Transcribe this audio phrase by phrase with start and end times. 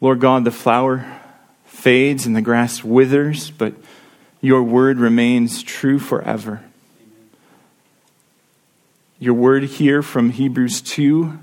[0.00, 1.04] Lord God, the flower
[1.64, 3.74] fades and the grass withers, but
[4.40, 6.62] your word remains true forever.
[9.18, 11.38] Your word here from Hebrews 2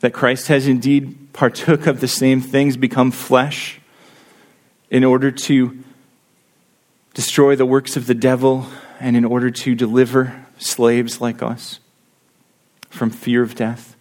[0.00, 3.80] that Christ has indeed partook of the same things, become flesh,
[4.90, 5.82] in order to
[7.14, 8.66] destroy the works of the devil
[9.00, 11.80] and in order to deliver slaves like us
[12.88, 13.93] from fear of death.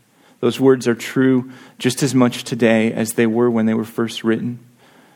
[0.44, 4.25] Those words are true just as much today as they were when they were first
[4.25, 4.60] written,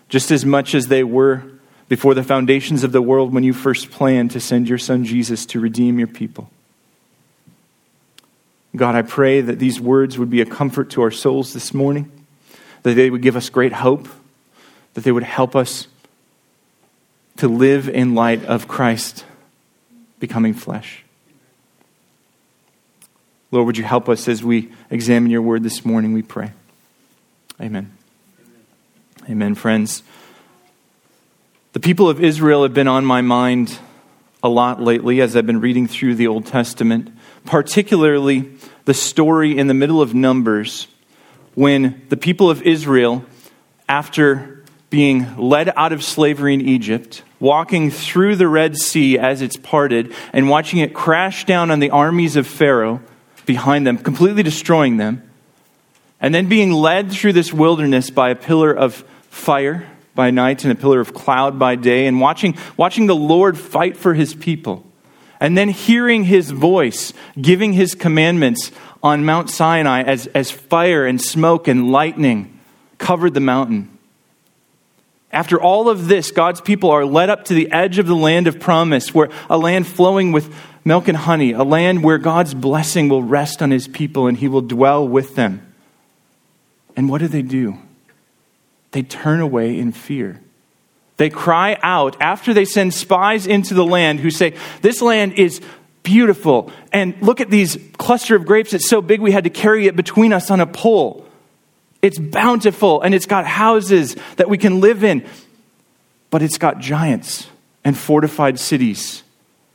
[0.08, 1.44] just as much as they were
[1.90, 5.46] before the foundations of the world when you first planned to send your son Jesus
[5.48, 6.50] to redeem your people.
[8.74, 12.10] God, I pray that these words would be a comfort to our souls this morning,
[12.84, 14.08] that they would give us great hope,
[14.94, 15.90] that they would help us
[17.36, 19.26] to live in light of Christ
[20.22, 21.04] becoming flesh.
[23.52, 26.52] Lord, would you help us as we examine your word this morning, we pray.
[27.62, 27.92] Amen.
[28.40, 30.04] Amen, Amen friends.
[31.72, 33.80] The people of Israel have been on my mind
[34.44, 37.10] a lot lately as I've been reading through the Old Testament,
[37.46, 38.52] particularly
[38.86, 40.88] the story in the middle of Numbers
[41.56, 43.24] when the people of Israel,
[43.90, 49.58] after being led out of slavery in Egypt, walking through the Red Sea as it's
[49.58, 53.02] parted, and watching it crash down on the armies of Pharaoh
[53.48, 55.28] behind them, completely destroying them,
[56.22, 60.72] and then being led through this wilderness by a pillar of fire by night and
[60.72, 64.84] a pillar of cloud by day, and watching, watching the Lord fight for his people.
[65.40, 68.72] And then hearing his voice, giving his commandments
[69.04, 72.60] on Mount Sinai as, as fire and smoke and lightning
[72.98, 73.96] covered the mountain.
[75.32, 78.48] After all of this, God's people are led up to the edge of the land
[78.48, 80.52] of promise, where a land flowing with
[80.88, 84.48] milk and honey, a land where God's blessing will rest on his people and he
[84.48, 85.62] will dwell with them.
[86.96, 87.78] And what do they do?
[88.92, 90.42] they turn away in fear.
[91.18, 95.62] They cry out after they send spies into the land who say, This land is
[96.04, 96.72] beautiful.
[96.92, 98.74] And look at these cluster of grapes.
[98.74, 101.28] It's so big we had to carry it between us on a pole.
[102.02, 105.26] It's bountiful and it's got houses that we can live in.
[106.30, 107.48] But it's got giants
[107.84, 109.24] and fortified cities.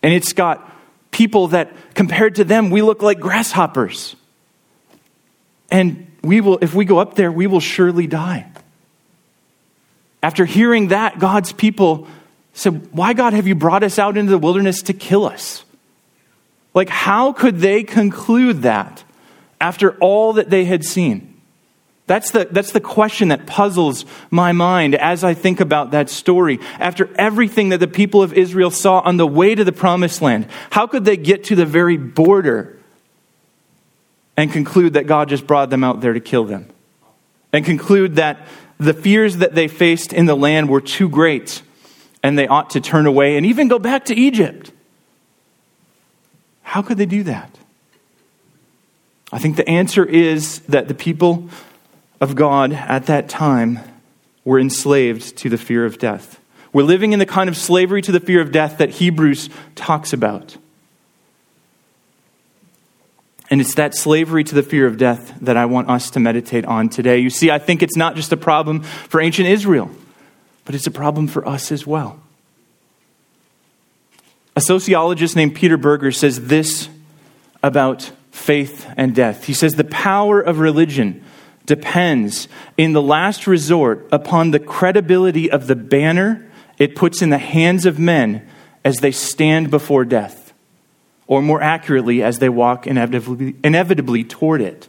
[0.03, 0.69] And it's got
[1.12, 4.16] people that, compared to them, we look like grasshoppers.
[5.70, 8.50] And we will, if we go up there, we will surely die.
[10.22, 12.08] After hearing that, God's people
[12.52, 15.64] said, Why, God, have you brought us out into the wilderness to kill us?
[16.74, 19.04] Like, how could they conclude that
[19.60, 21.31] after all that they had seen?
[22.12, 26.60] That's the, that's the question that puzzles my mind as I think about that story.
[26.78, 30.46] After everything that the people of Israel saw on the way to the promised land,
[30.68, 32.78] how could they get to the very border
[34.36, 36.68] and conclude that God just brought them out there to kill them?
[37.50, 38.46] And conclude that
[38.76, 41.62] the fears that they faced in the land were too great
[42.22, 44.70] and they ought to turn away and even go back to Egypt.
[46.60, 47.56] How could they do that?
[49.32, 51.48] I think the answer is that the people
[52.22, 53.81] of God at that time
[54.44, 56.38] were enslaved to the fear of death.
[56.72, 60.12] We're living in the kind of slavery to the fear of death that Hebrews talks
[60.12, 60.56] about.
[63.50, 66.65] And it's that slavery to the fear of death that I want us to meditate
[66.65, 67.19] on today.
[67.19, 69.91] You see, I think it's not just a problem for ancient Israel,
[70.65, 72.21] but it's a problem for us as well.
[74.54, 76.89] A sociologist named Peter Berger says this
[77.65, 79.44] about faith and death.
[79.44, 81.25] He says the power of religion
[81.66, 87.38] depends, in the last resort, upon the credibility of the banner it puts in the
[87.38, 88.48] hands of men
[88.84, 90.52] as they stand before death
[91.26, 94.88] or more accurately, as they walk inevitably, inevitably toward it.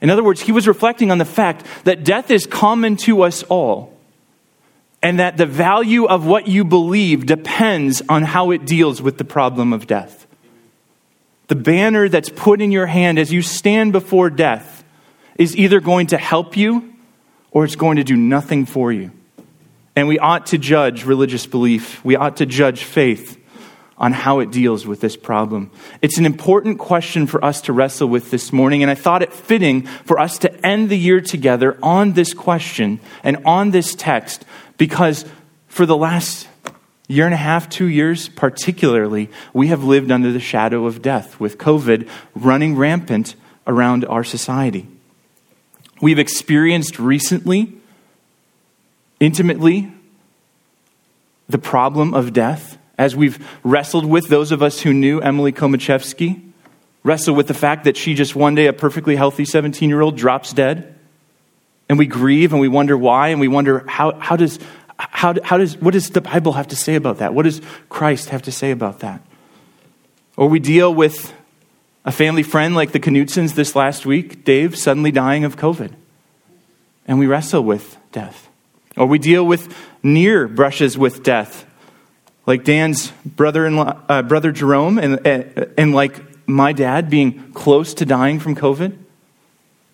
[0.00, 3.42] In other words, he was reflecting on the fact that death is common to us
[3.42, 3.94] all,
[5.02, 9.24] and that the value of what you believe depends on how it deals with the
[9.24, 10.26] problem of death.
[11.48, 14.79] The banner that's put in your hand as you stand before death
[15.36, 16.94] is either going to help you
[17.50, 19.10] or it's going to do nothing for you.
[19.96, 23.36] And we ought to judge religious belief, we ought to judge faith
[23.98, 25.70] on how it deals with this problem.
[26.00, 29.32] It's an important question for us to wrestle with this morning, and I thought it
[29.32, 34.46] fitting for us to end the year together on this question and on this text
[34.78, 35.26] because
[35.68, 36.48] for the last
[37.08, 41.38] year and a half, two years particularly, we have lived under the shadow of death
[41.38, 43.34] with COVID running rampant
[43.66, 44.88] around our society.
[46.00, 47.74] We've experienced recently,
[49.18, 49.92] intimately,
[51.48, 56.40] the problem of death as we've wrestled with those of us who knew Emily Komachevsky,
[57.02, 60.16] wrestle with the fact that she just one day, a perfectly healthy 17 year old,
[60.16, 60.94] drops dead.
[61.88, 64.58] And we grieve and we wonder why and we wonder how, how does
[64.98, 67.32] how, how does what does the bible have to say about that?
[67.32, 69.22] What does christ have to say about that?
[70.36, 71.32] Or we deal with
[72.04, 75.92] a family friend like the knutsons this last week dave suddenly dying of covid
[77.06, 78.48] and we wrestle with death
[78.96, 81.66] or we deal with near brushes with death
[82.46, 83.66] like dan's brother
[84.08, 88.96] uh, brother jerome and, and like my dad being close to dying from covid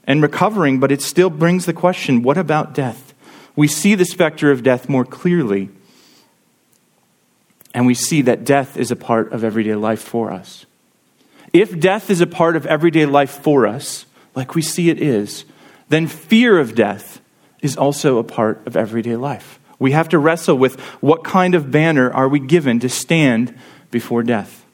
[0.06, 3.12] and recovering, but it still brings the question what about death?
[3.54, 5.70] We see the specter of death more clearly,
[7.74, 10.65] and we see that death is a part of everyday life for us.
[11.56, 14.04] If death is a part of everyday life for us,
[14.34, 15.46] like we see it is,
[15.88, 17.18] then fear of death
[17.62, 19.58] is also a part of everyday life.
[19.78, 23.58] We have to wrestle with what kind of banner are we given to stand
[23.90, 24.66] before death.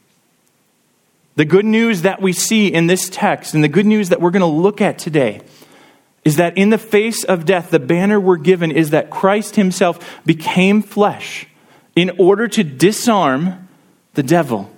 [1.36, 4.32] The good news that we see in this text and the good news that we're
[4.32, 5.40] going to look at today
[6.24, 10.20] is that in the face of death, the banner we're given is that Christ himself
[10.26, 11.46] became flesh
[11.94, 13.68] in order to disarm
[14.14, 14.68] the devil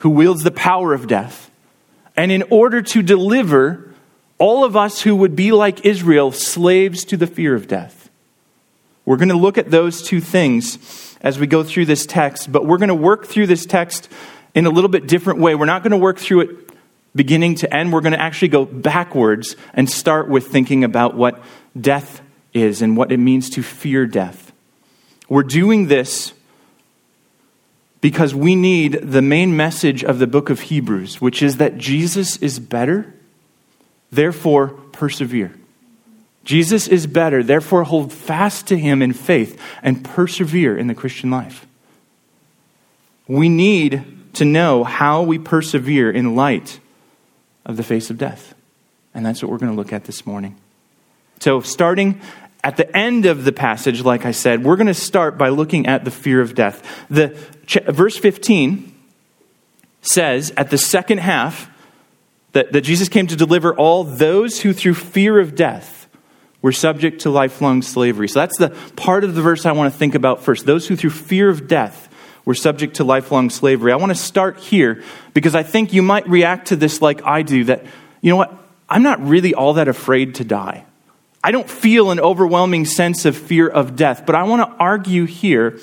[0.00, 1.50] who wields the power of death
[2.16, 3.90] and in order to deliver
[4.38, 8.10] all of us who would be like Israel, slaves to the fear of death.
[9.04, 12.66] We're going to look at those two things as we go through this text, but
[12.66, 14.08] we're going to work through this text
[14.54, 15.54] in a little bit different way.
[15.54, 16.70] We're not going to work through it
[17.14, 17.92] beginning to end.
[17.92, 21.42] We're going to actually go backwards and start with thinking about what
[21.78, 22.22] death
[22.52, 24.52] is and what it means to fear death.
[25.28, 26.32] We're doing this
[28.04, 32.36] because we need the main message of the book of Hebrews, which is that Jesus
[32.36, 33.14] is better,
[34.12, 35.54] therefore persevere.
[36.44, 41.30] Jesus is better, therefore hold fast to him in faith and persevere in the Christian
[41.30, 41.66] life.
[43.26, 46.80] We need to know how we persevere in light
[47.64, 48.54] of the face of death.
[49.14, 50.56] And that's what we're going to look at this morning.
[51.40, 52.20] So, starting
[52.64, 55.86] at the end of the passage, like I said, we're going to start by looking
[55.86, 56.82] at the fear of death.
[57.10, 57.38] The,
[57.86, 58.92] verse 15
[60.02, 61.70] says at the second half
[62.52, 66.06] that, that Jesus came to deliver all those who, through fear of death,
[66.62, 68.28] were subject to lifelong slavery.
[68.28, 70.64] So that's the part of the verse I want to think about first.
[70.64, 72.08] Those who, through fear of death,
[72.44, 73.92] were subject to lifelong slavery.
[73.92, 75.02] I want to start here
[75.32, 77.84] because I think you might react to this like I do that,
[78.20, 78.54] you know what,
[78.88, 80.84] I'm not really all that afraid to die.
[81.42, 85.24] I don't feel an overwhelming sense of fear of death, but I want to argue
[85.24, 85.78] here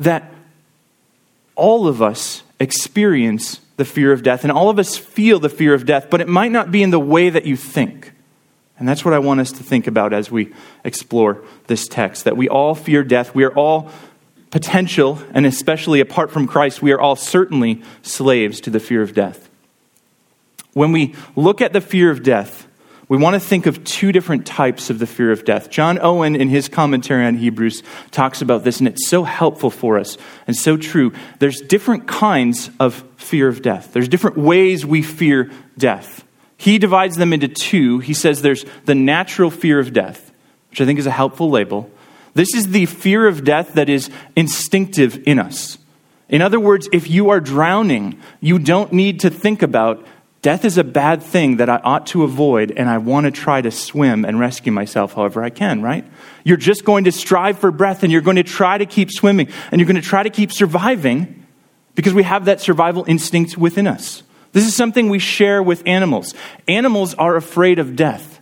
[0.00, 0.33] that
[1.56, 5.74] all of us experience the fear of death, and all of us feel the fear
[5.74, 8.12] of death, but it might not be in the way that you think.
[8.78, 10.52] And that's what I want us to think about as we
[10.84, 13.34] explore this text that we all fear death.
[13.34, 13.90] We are all
[14.50, 19.14] potential, and especially apart from Christ, we are all certainly slaves to the fear of
[19.14, 19.48] death.
[20.72, 22.66] When we look at the fear of death,
[23.08, 25.70] we want to think of two different types of the fear of death.
[25.70, 29.98] John Owen, in his commentary on Hebrews, talks about this, and it's so helpful for
[29.98, 30.16] us
[30.46, 31.12] and so true.
[31.38, 36.24] There's different kinds of fear of death, there's different ways we fear death.
[36.56, 37.98] He divides them into two.
[37.98, 40.32] He says there's the natural fear of death,
[40.70, 41.90] which I think is a helpful label.
[42.32, 45.78] This is the fear of death that is instinctive in us.
[46.28, 50.06] In other words, if you are drowning, you don't need to think about
[50.44, 53.62] death is a bad thing that I ought to avoid, and I want to try
[53.62, 56.04] to swim and rescue myself however I can, right?
[56.44, 59.48] You're just going to strive for breath and you're going to try to keep swimming
[59.72, 61.46] and you're going to try to keep surviving
[61.94, 64.22] because we have that survival instinct within us.
[64.52, 66.34] This is something we share with animals.
[66.68, 68.38] Animals are afraid of death.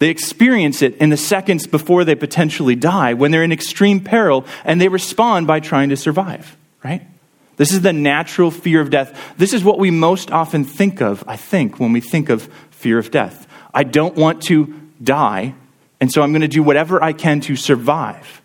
[0.00, 4.44] They experience it in the seconds before they potentially die when they're in extreme peril
[4.62, 6.54] and they respond by trying to survive,
[6.84, 7.06] right?
[7.56, 9.34] This is the natural fear of death.
[9.36, 12.98] This is what we most often think of, I think, when we think of fear
[12.98, 13.46] of death.
[13.72, 15.54] I don't want to die,
[16.00, 18.42] and so I'm going to do whatever I can to survive.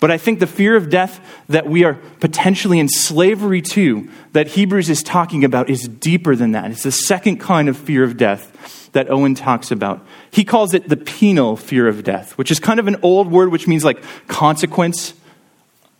[0.00, 4.48] But I think the fear of death that we are potentially in slavery to, that
[4.48, 6.70] Hebrews is talking about, is deeper than that.
[6.70, 10.06] It's the second kind of fear of death that Owen talks about.
[10.30, 13.50] He calls it the penal fear of death, which is kind of an old word
[13.50, 15.14] which means like consequence.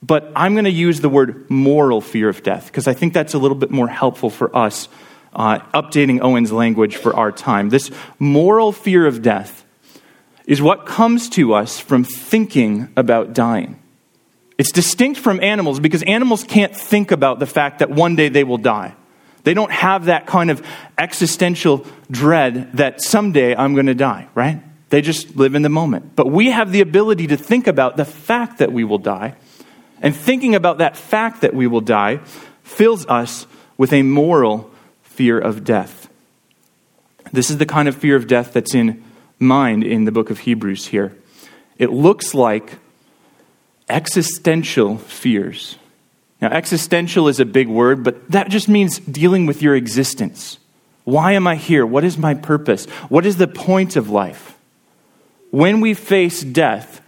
[0.02, 3.34] But I'm going to use the word moral fear of death because I think that's
[3.34, 4.88] a little bit more helpful for us,
[5.32, 7.68] uh, updating Owen's language for our time.
[7.68, 9.64] This moral fear of death
[10.46, 13.82] is what comes to us from thinking about dying.
[14.56, 18.44] It's distinct from animals because animals can't think about the fact that one day they
[18.44, 18.94] will die.
[19.44, 24.62] They don't have that kind of existential dread that someday I'm going to die, right?
[24.90, 26.16] They just live in the moment.
[26.16, 29.36] But we have the ability to think about the fact that we will die.
[30.00, 32.20] And thinking about that fact that we will die
[32.62, 34.70] fills us with a moral
[35.02, 36.08] fear of death.
[37.32, 39.02] This is the kind of fear of death that's in
[39.38, 41.16] mind in the book of Hebrews here.
[41.76, 42.78] It looks like
[43.88, 45.76] existential fears.
[46.40, 50.58] Now, existential is a big word, but that just means dealing with your existence.
[51.04, 51.84] Why am I here?
[51.84, 52.84] What is my purpose?
[53.08, 54.56] What is the point of life?
[55.50, 57.00] When we face death,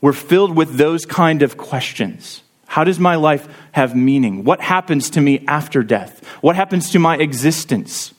[0.00, 2.42] we're filled with those kind of questions.
[2.66, 4.44] How does my life have meaning?
[4.44, 6.24] What happens to me after death?
[6.40, 8.12] What happens to my existence?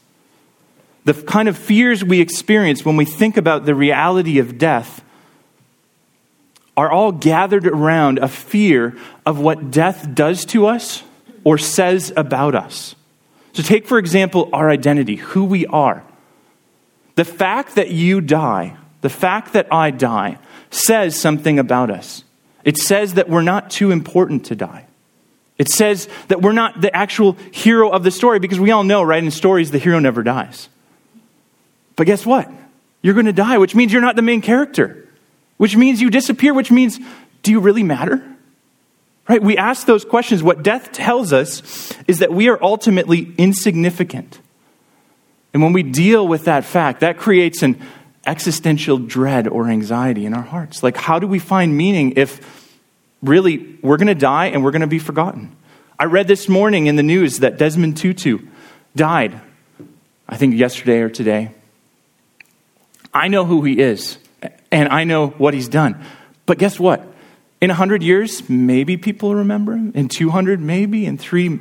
[1.06, 5.04] The kind of fears we experience when we think about the reality of death
[6.76, 11.04] are all gathered around a fear of what death does to us
[11.44, 12.96] or says about us.
[13.54, 16.04] So, take, for example, our identity, who we are.
[17.16, 20.38] The fact that you die, the fact that I die,
[20.70, 22.24] says something about us.
[22.64, 24.86] It says that we're not too important to die.
[25.58, 29.02] It says that we're not the actual hero of the story because we all know,
[29.02, 30.70] right, in stories, the hero never dies.
[31.96, 32.52] But guess what?
[33.02, 35.08] You're going to die, which means you're not the main character
[35.58, 37.00] which means you disappear, which means,
[37.44, 38.24] do you really matter?
[39.28, 39.42] Right?
[39.42, 40.42] We ask those questions.
[40.42, 44.40] What death tells us is that we are ultimately insignificant.
[45.54, 47.82] And when we deal with that fact, that creates an
[48.28, 50.84] existential dread or anxiety in our hearts.
[50.84, 52.80] Like, how do we find meaning if
[53.24, 55.56] really we're going to die and we're going to be forgotten?
[55.98, 58.40] I read this morning in the news that Desmond Tutu
[58.96, 59.40] died,
[60.30, 61.52] I think yesterday or today.
[63.14, 64.20] I know who he is
[64.72, 66.04] and I know what he's done.
[66.46, 67.02] But guess what?
[67.60, 69.92] In 100 years, maybe people remember him.
[69.96, 71.06] In 200, maybe.
[71.06, 71.60] In three,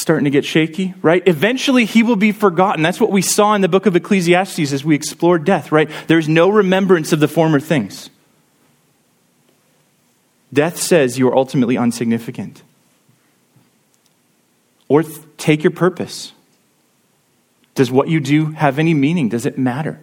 [0.00, 1.22] starting to get shaky, right?
[1.26, 2.82] Eventually, he will be forgotten.
[2.82, 5.90] That's what we saw in the book of Ecclesiastes as we explored death, right?
[6.06, 8.10] There's no remembrance of the former things.
[10.52, 12.62] Death says you are ultimately insignificant.
[14.88, 16.32] Or th- take your purpose.
[17.74, 19.28] Does what you do have any meaning?
[19.28, 20.00] Does it matter?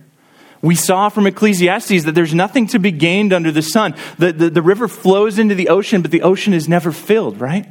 [0.61, 3.95] We saw from Ecclesiastes that there's nothing to be gained under the sun.
[4.19, 7.67] The, the, the, river flows into the ocean, but the ocean is never filled, right?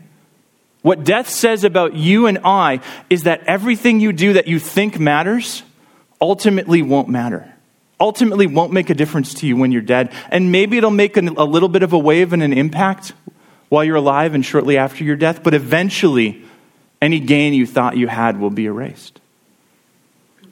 [0.83, 4.99] What death says about you and I is that everything you do that you think
[4.99, 5.63] matters
[6.21, 7.53] ultimately won't matter.
[7.99, 10.11] Ultimately won't make a difference to you when you're dead.
[10.31, 13.13] And maybe it'll make a, a little bit of a wave and an impact
[13.69, 16.43] while you're alive and shortly after your death, but eventually
[17.01, 19.21] any gain you thought you had will be erased.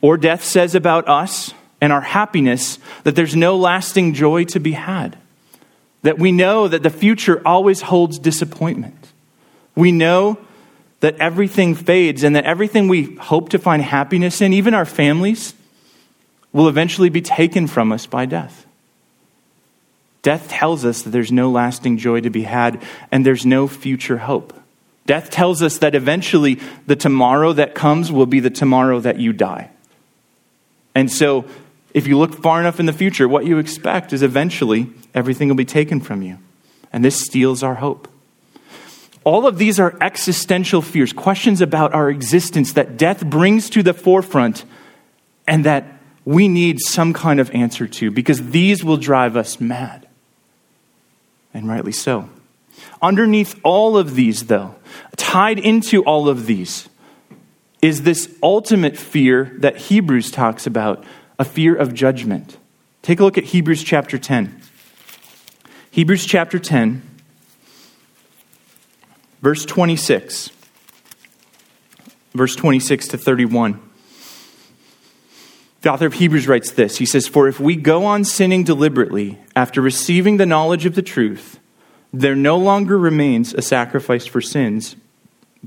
[0.00, 4.72] Or death says about us and our happiness that there's no lasting joy to be
[4.72, 5.18] had.
[6.02, 8.94] That we know that the future always holds disappointment.
[9.78, 10.38] We know
[10.98, 15.54] that everything fades and that everything we hope to find happiness in, even our families,
[16.52, 18.66] will eventually be taken from us by death.
[20.22, 22.82] Death tells us that there's no lasting joy to be had
[23.12, 24.52] and there's no future hope.
[25.06, 26.58] Death tells us that eventually
[26.88, 29.70] the tomorrow that comes will be the tomorrow that you die.
[30.92, 31.44] And so
[31.94, 35.54] if you look far enough in the future, what you expect is eventually everything will
[35.54, 36.38] be taken from you.
[36.92, 38.08] And this steals our hope.
[39.24, 43.92] All of these are existential fears, questions about our existence that death brings to the
[43.92, 44.64] forefront
[45.46, 45.84] and that
[46.24, 50.06] we need some kind of answer to because these will drive us mad.
[51.54, 52.28] And rightly so.
[53.00, 54.74] Underneath all of these, though,
[55.16, 56.88] tied into all of these,
[57.80, 61.04] is this ultimate fear that Hebrews talks about
[61.38, 62.58] a fear of judgment.
[63.02, 64.60] Take a look at Hebrews chapter 10.
[65.90, 67.02] Hebrews chapter 10,
[69.40, 70.50] verse 26.
[72.34, 73.80] Verse 26 to 31.
[75.80, 79.38] The author of Hebrews writes this He says, For if we go on sinning deliberately
[79.54, 81.58] after receiving the knowledge of the truth,
[82.12, 84.96] there no longer remains a sacrifice for sins,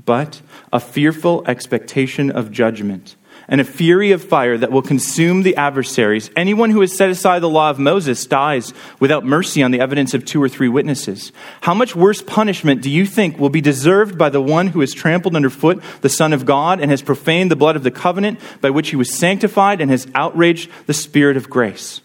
[0.02, 3.16] but a fearful expectation of judgment
[3.48, 6.30] and a fury of fire that will consume the adversaries.
[6.36, 10.14] Anyone who has set aside the law of Moses dies without mercy on the evidence
[10.14, 11.32] of two or three witnesses.
[11.60, 14.94] How much worse punishment do you think will be deserved by the one who has
[14.94, 18.70] trampled underfoot the Son of God and has profaned the blood of the covenant by
[18.70, 22.00] which he was sanctified and has outraged the Spirit of grace?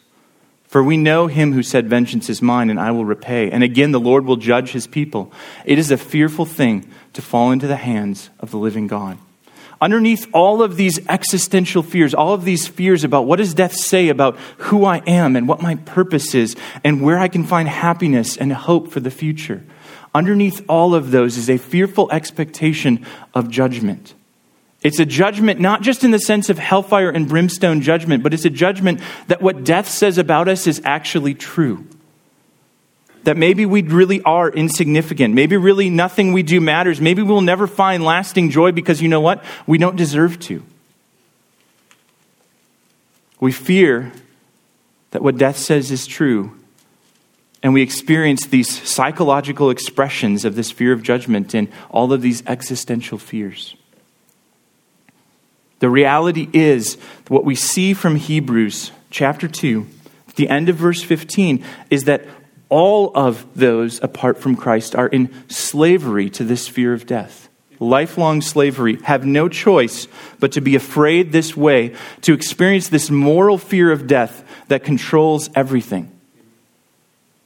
[0.67, 3.49] For we know him who said, Vengeance is mine, and I will repay.
[3.49, 5.31] And again, the Lord will judge his people.
[5.65, 9.17] It is a fearful thing to fall into the hands of the living God.
[9.79, 14.09] Underneath all of these existential fears, all of these fears about what does death say
[14.09, 18.37] about who I am and what my purpose is and where I can find happiness
[18.37, 19.63] and hope for the future,
[20.15, 23.05] underneath all of those is a fearful expectation
[23.35, 24.15] of judgment.
[24.81, 28.45] It's a judgment not just in the sense of hellfire and brimstone judgment, but it's
[28.45, 31.85] a judgment that what death says about us is actually true
[33.27, 35.33] that maybe we really are insignificant.
[35.33, 37.01] Maybe really nothing we do matters.
[37.01, 39.43] Maybe we'll never find lasting joy because you know what?
[39.65, 40.63] We don't deserve to.
[43.41, 44.13] We fear
[45.11, 46.57] that what death says is true,
[47.61, 52.45] and we experience these psychological expressions of this fear of judgment and all of these
[52.47, 53.75] existential fears.
[55.79, 56.95] The reality is,
[57.27, 59.85] what we see from Hebrews chapter 2,
[60.37, 62.25] the end of verse 15, is that
[62.69, 67.49] all of those apart from Christ are in slavery to this fear of death.
[67.79, 70.07] Lifelong slavery, have no choice
[70.39, 75.49] but to be afraid this way, to experience this moral fear of death that controls
[75.55, 76.11] everything.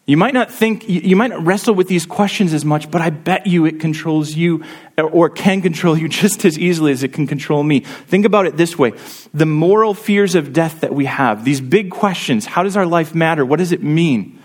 [0.05, 3.11] You might not think, you might not wrestle with these questions as much, but I
[3.11, 4.63] bet you it controls you
[4.97, 7.81] or can control you just as easily as it can control me.
[7.81, 8.93] Think about it this way
[9.33, 13.13] the moral fears of death that we have, these big questions how does our life
[13.13, 13.45] matter?
[13.45, 14.39] What does it mean?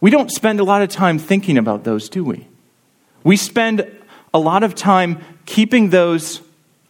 [0.00, 2.48] We don't spend a lot of time thinking about those, do we?
[3.22, 3.86] We spend
[4.32, 6.40] a lot of time keeping those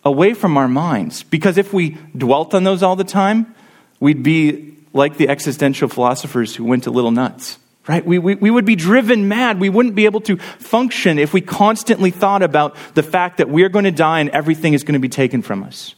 [0.05, 3.55] away from our minds because if we dwelt on those all the time,
[3.99, 7.59] we'd be like the existential philosophers who went a little nuts
[7.90, 8.07] right?
[8.07, 9.59] We, we, we would be driven mad.
[9.59, 13.69] We wouldn't be able to function if we constantly thought about the fact that we're
[13.69, 15.97] going to die and everything is going to be taken from us.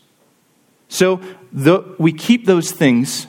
[0.89, 1.21] So
[1.53, 3.27] the, we keep those things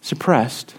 [0.00, 0.74] suppressed.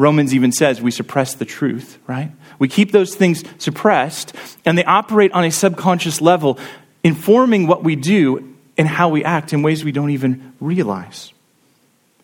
[0.00, 2.32] Romans even says we suppress the truth, right?
[2.58, 6.58] We keep those things suppressed, and they operate on a subconscious level,
[7.04, 11.34] informing what we do and how we act in ways we don't even realize.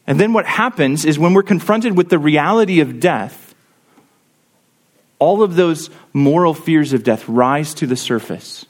[0.06, 3.54] And then what happens is when we're confronted with the reality of death,
[5.18, 8.64] all of those moral fears of death rise to the surface.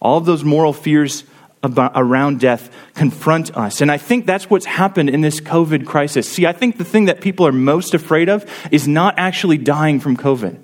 [0.00, 1.22] All of those moral fears
[1.64, 3.80] about, around death confront us.
[3.80, 6.28] And I think that's what's happened in this COVID crisis.
[6.30, 9.98] See, I think the thing that people are most afraid of is not actually dying
[9.98, 10.60] from COVID.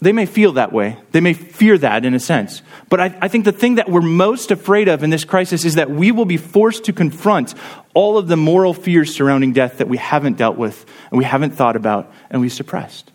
[0.00, 0.96] They may feel that way.
[1.10, 2.62] They may fear that in a sense.
[2.88, 5.74] But I, I, think the thing that we're most afraid of in this crisis is
[5.74, 7.54] that we will be forced to confront
[7.94, 11.50] all of the moral fears surrounding death that we haven't dealt with and we haven't
[11.50, 13.10] thought about and we suppressed.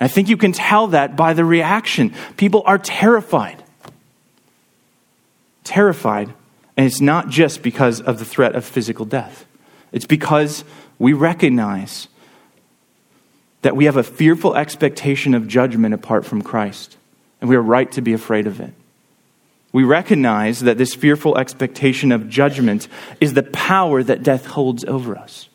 [0.00, 2.14] I think you can tell that by the reaction.
[2.38, 3.62] People are terrified.
[5.66, 6.32] Terrified.
[6.76, 9.44] And it's not just because of the threat of physical death,
[9.92, 10.62] it's because
[10.98, 12.06] we recognize
[13.62, 16.96] that we have a fearful expectation of judgment apart from Christ,
[17.40, 18.72] and we are right to be afraid of it.
[19.72, 22.86] We recognize that this fearful expectation of judgment
[23.20, 25.48] is the power that death holds over us.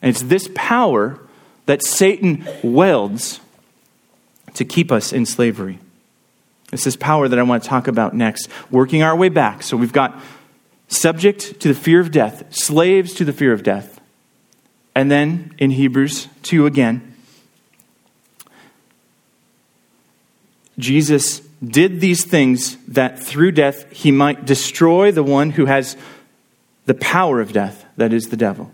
[0.00, 1.18] And it's this power
[1.66, 3.40] that Satan welds
[4.54, 5.80] to keep us in slavery.
[6.72, 9.62] It's this power that I want to talk about next, working our way back.
[9.62, 10.20] So we've got
[10.88, 14.00] subject to the fear of death, slaves to the fear of death.
[14.94, 17.14] And then in Hebrews 2 again,
[20.78, 25.96] Jesus did these things that through death he might destroy the one who has
[26.84, 28.70] the power of death, that is the devil,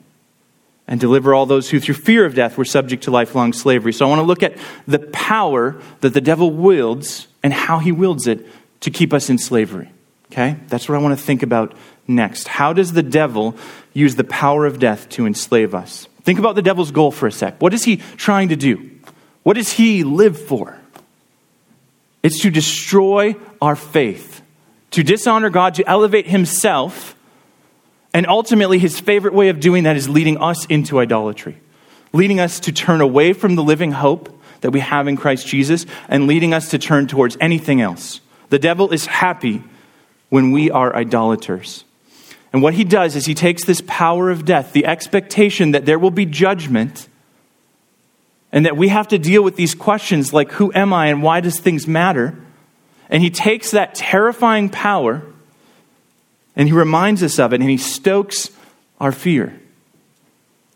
[0.89, 3.93] and deliver all those who through fear of death were subject to lifelong slavery.
[3.93, 7.93] So I want to look at the power that the devil wields and how he
[7.93, 8.47] wields it
[8.81, 9.91] to keep us in slavery.
[10.31, 10.57] Okay?
[10.69, 11.75] That's what I want to think about
[12.07, 12.49] next.
[12.49, 13.57] How does the devil
[13.93, 16.09] use the power of death to enslave us?
[16.23, 17.61] Think about the devil's goal for a sec.
[17.61, 18.91] What is he trying to do?
[19.43, 20.79] What does he live for?
[22.23, 24.43] It's to destroy our faith,
[24.93, 27.17] to dishonor God, to elevate himself.
[28.15, 31.59] And ultimately, his favorite way of doing that is leading us into idolatry,
[32.13, 34.29] leading us to turn away from the living hope
[34.63, 38.21] that we have in Christ Jesus and leading us to turn towards anything else.
[38.49, 39.63] The devil is happy
[40.31, 41.85] when we are idolaters.
[42.53, 45.99] And what he does is he takes this power of death, the expectation that there
[45.99, 47.09] will be judgment,
[48.51, 51.41] and that we have to deal with these questions like who am I and why
[51.41, 52.39] does things matter?
[53.09, 55.23] And he takes that terrifying power
[56.55, 58.51] and he reminds us of it and he stokes
[59.01, 59.59] our fear.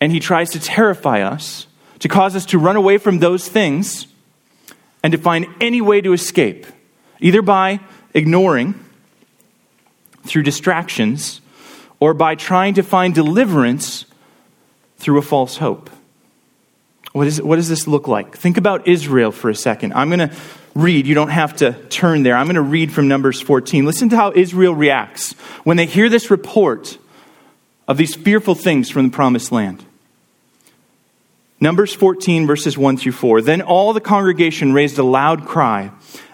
[0.00, 1.65] And he tries to terrify us,
[2.00, 4.06] to cause us to run away from those things
[5.02, 6.66] and to find any way to escape,
[7.20, 7.80] either by
[8.12, 8.74] ignoring
[10.24, 11.40] through distractions
[12.00, 14.04] or by trying to find deliverance
[14.98, 15.88] through a false hope.
[17.12, 18.36] What, is, what does this look like?
[18.36, 19.94] Think about Israel for a second.
[19.94, 20.36] I'm going to
[20.74, 21.06] read.
[21.06, 22.36] You don't have to turn there.
[22.36, 23.86] I'm going to read from Numbers 14.
[23.86, 25.32] Listen to how Israel reacts
[25.64, 26.98] when they hear this report
[27.88, 29.85] of these fearful things from the promised land.
[31.60, 33.40] Numbers 14, verses 1 through 4.
[33.40, 35.90] Then all the congregation raised a loud cry,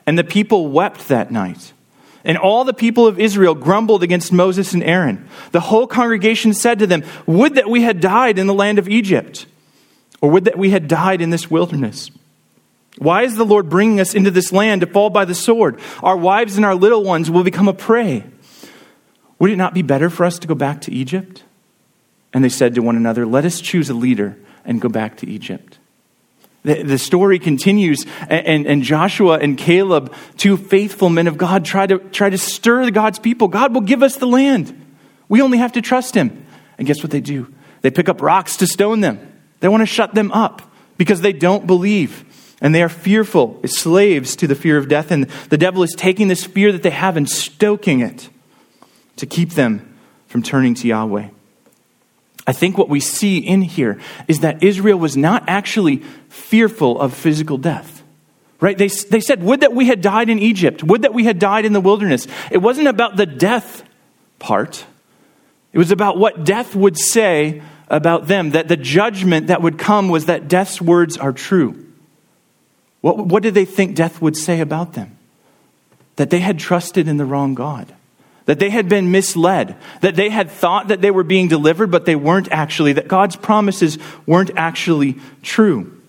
[0.06, 1.72] and the people wept that night.
[2.24, 5.28] And all the people of Israel grumbled against Moses and Aaron.
[5.50, 8.88] The whole congregation said to them, Would that we had died in the land of
[8.88, 9.46] Egypt
[10.20, 12.11] or would that we had died in this wilderness?
[12.98, 15.80] Why is the Lord bringing us into this land to fall by the sword?
[16.00, 18.24] Our wives and our little ones will become a prey.
[19.40, 21.42] Would it not be better for us to go back to Egypt?
[22.32, 25.29] and they said to one another, Let us choose a leader and go back to
[25.29, 25.79] Egypt.
[26.64, 31.87] The, the story continues, and, and, Joshua and Caleb, two faithful men of God, try
[31.88, 33.48] to, try to stir God's people.
[33.48, 34.79] God will give us the land.
[35.29, 36.46] We only have to trust Him.
[36.79, 37.53] And guess what they do?
[37.81, 39.18] They pick up rocks to stone them.
[39.59, 40.62] They want to shut them up
[40.98, 42.25] because they don't believe.
[42.61, 45.11] And they are fearful, slaves to the fear of death.
[45.11, 48.29] And the devil is taking this fear that they have and stoking it
[49.16, 49.98] to keep them
[50.29, 51.29] from turning to Yahweh.
[52.46, 57.14] I think what we see in here is that Israel was not actually fearful of
[57.14, 58.02] physical death.
[58.61, 58.76] Right?
[58.76, 60.83] They, they said, Would that we had died in Egypt.
[60.83, 62.26] Would that we had died in the wilderness.
[62.50, 63.85] It wasn't about the death
[64.38, 64.85] part,
[65.72, 70.09] it was about what death would say about them, that the judgment that would come
[70.09, 71.87] was that death's words are true.
[73.00, 75.18] What, what did they think death would say about them?
[76.16, 77.92] That they had trusted in the wrong God
[78.46, 82.05] that they had been misled, that they had thought that they were being delivered, but
[82.05, 86.00] they weren't actually, that God's promises weren't actually true,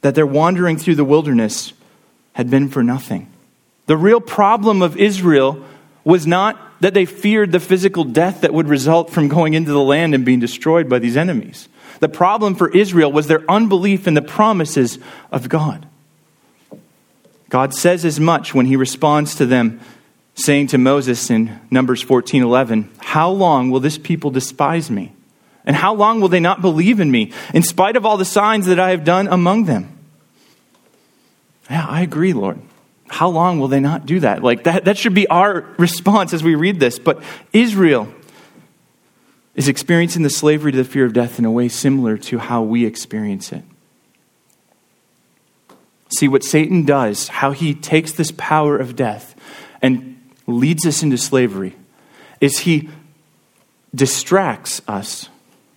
[0.00, 1.72] that their wandering through the wilderness
[2.32, 3.30] had been for nothing.
[3.86, 5.64] The real problem of Israel
[6.04, 9.82] was not that they feared the physical death that would result from going into the
[9.82, 11.68] land and being destroyed by these enemies.
[12.00, 14.98] The problem for Israel was their unbelief in the promises
[15.30, 15.86] of God.
[17.50, 19.80] God says as much when he responds to them
[20.44, 25.12] saying to Moses in Numbers 14 11, How long will this people despise me?
[25.64, 28.66] And how long will they not believe in me, in spite of all the signs
[28.66, 29.98] that I have done among them?
[31.68, 32.60] Yeah, I agree, Lord.
[33.08, 34.42] How long will they not do that?
[34.42, 36.98] Like, that, that should be our response as we read this.
[36.98, 37.22] But
[37.52, 38.12] Israel
[39.54, 42.62] is experiencing the slavery to the fear of death in a way similar to how
[42.62, 43.64] we experience it.
[46.16, 49.34] See what Satan does, how he takes this power of death
[49.82, 50.19] and
[50.50, 51.76] leads us into slavery
[52.40, 52.88] is he
[53.94, 55.28] distracts us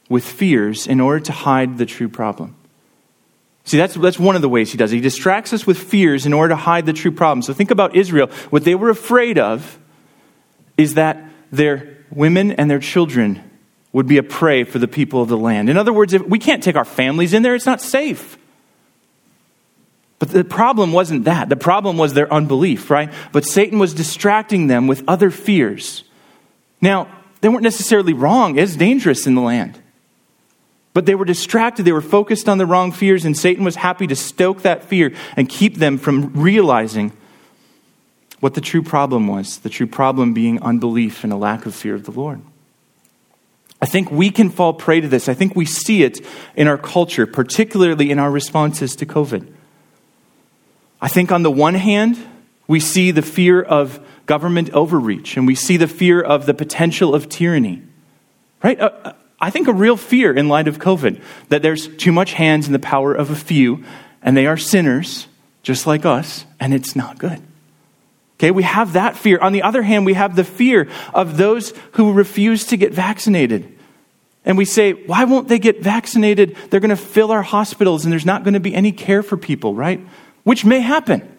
[0.10, 2.56] with fears in order to hide the true problem.
[3.66, 4.98] See, that's, that's one of the ways he does it.
[4.98, 7.42] He distracts us with fears in order to hide the true problem.
[7.42, 8.28] So think about Israel.
[8.50, 9.80] What they were afraid of
[10.78, 13.42] is that their women and their children
[13.94, 15.70] would be a prey for the people of the land.
[15.70, 18.38] In other words, if we can't take our families in there, it's not safe.
[20.19, 21.49] But the problem wasn't that.
[21.49, 23.12] The problem was their unbelief, right?
[23.32, 26.04] But Satan was distracting them with other fears.
[26.82, 27.08] Now,
[27.41, 28.58] they weren't necessarily wrong.
[28.58, 29.80] It's dangerous in the land.
[30.93, 31.84] But they were distracted.
[31.84, 35.13] They were focused on the wrong fears, and Satan was happy to stoke that fear
[35.36, 37.12] and keep them from realizing
[38.39, 41.95] what the true problem was the true problem being unbelief and a lack of fear
[41.95, 42.41] of the Lord.
[43.82, 45.30] I think we can fall prey to this.
[45.30, 49.53] I think we see it in our culture, particularly in our responses to COVID.
[51.04, 52.18] I think on the one hand,
[52.66, 57.13] we see the fear of government overreach and we see the fear of the potential
[57.13, 57.84] of tyranny.
[58.63, 58.80] Right?
[58.80, 62.32] Uh, uh, I think a real fear in light of COVID that there's too much
[62.32, 63.84] hands in the power of a few
[64.22, 65.28] and they are sinners
[65.62, 67.42] just like us and it's not good.
[68.39, 69.39] Okay, we have that fear.
[69.39, 73.78] On the other hand, we have the fear of those who refuse to get vaccinated.
[74.46, 76.56] And we say, why won't they get vaccinated?
[76.70, 79.36] They're going to fill our hospitals and there's not going to be any care for
[79.36, 80.00] people, right?
[80.44, 81.30] Which may happen.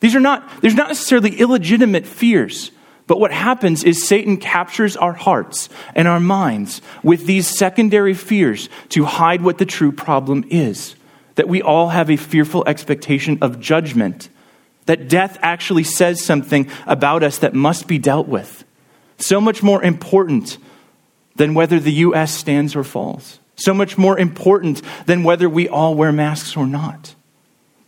[0.00, 2.70] These are not, there's not necessarily illegitimate fears.
[3.06, 8.68] But what happens is Satan captures our hearts and our minds with these secondary fears
[8.90, 10.94] to hide what the true problem is.
[11.34, 14.30] That we all have a fearful expectation of judgment.
[14.86, 18.64] That death actually says something about us that must be dealt with.
[19.18, 20.58] So much more important
[21.36, 22.32] than whether the U.S.
[22.32, 23.38] stands or falls.
[23.56, 27.14] So much more important than whether we all wear masks or not.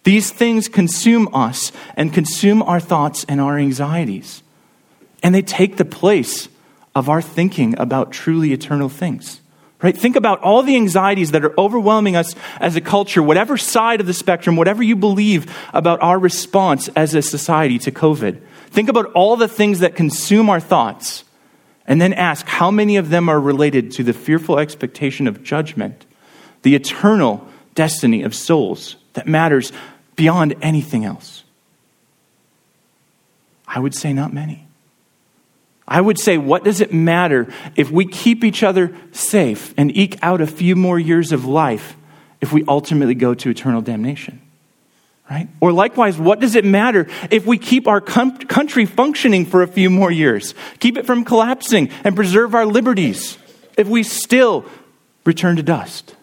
[0.06, 4.44] These things consume us and consume our thoughts and our anxieties.
[5.20, 6.48] And they take the place
[6.94, 9.40] of our thinking about truly eternal things.
[9.82, 9.96] Right?
[9.96, 14.06] Think about all the anxieties that are overwhelming us as a culture, whatever side of
[14.06, 18.40] the spectrum, whatever you believe about our response as a society to COVID.
[18.68, 21.24] Think about all the things that consume our thoughts
[21.84, 26.06] and then ask how many of them are related to the fearful expectation of judgment,
[26.62, 29.72] the eternal destiny of souls that matters
[30.16, 31.44] beyond anything else?
[33.68, 34.66] I would say not many.
[35.88, 40.18] I would say, what does it matter if we keep each other safe and eke
[40.22, 41.96] out a few more years of life
[42.40, 44.40] if we ultimately go to eternal damnation?
[45.30, 45.48] Right?
[45.60, 49.68] Or likewise, what does it matter if we keep our com- country functioning for a
[49.68, 53.36] few more years, keep it from collapsing, and preserve our liberties
[53.76, 54.64] if we still
[55.24, 56.14] return to dust?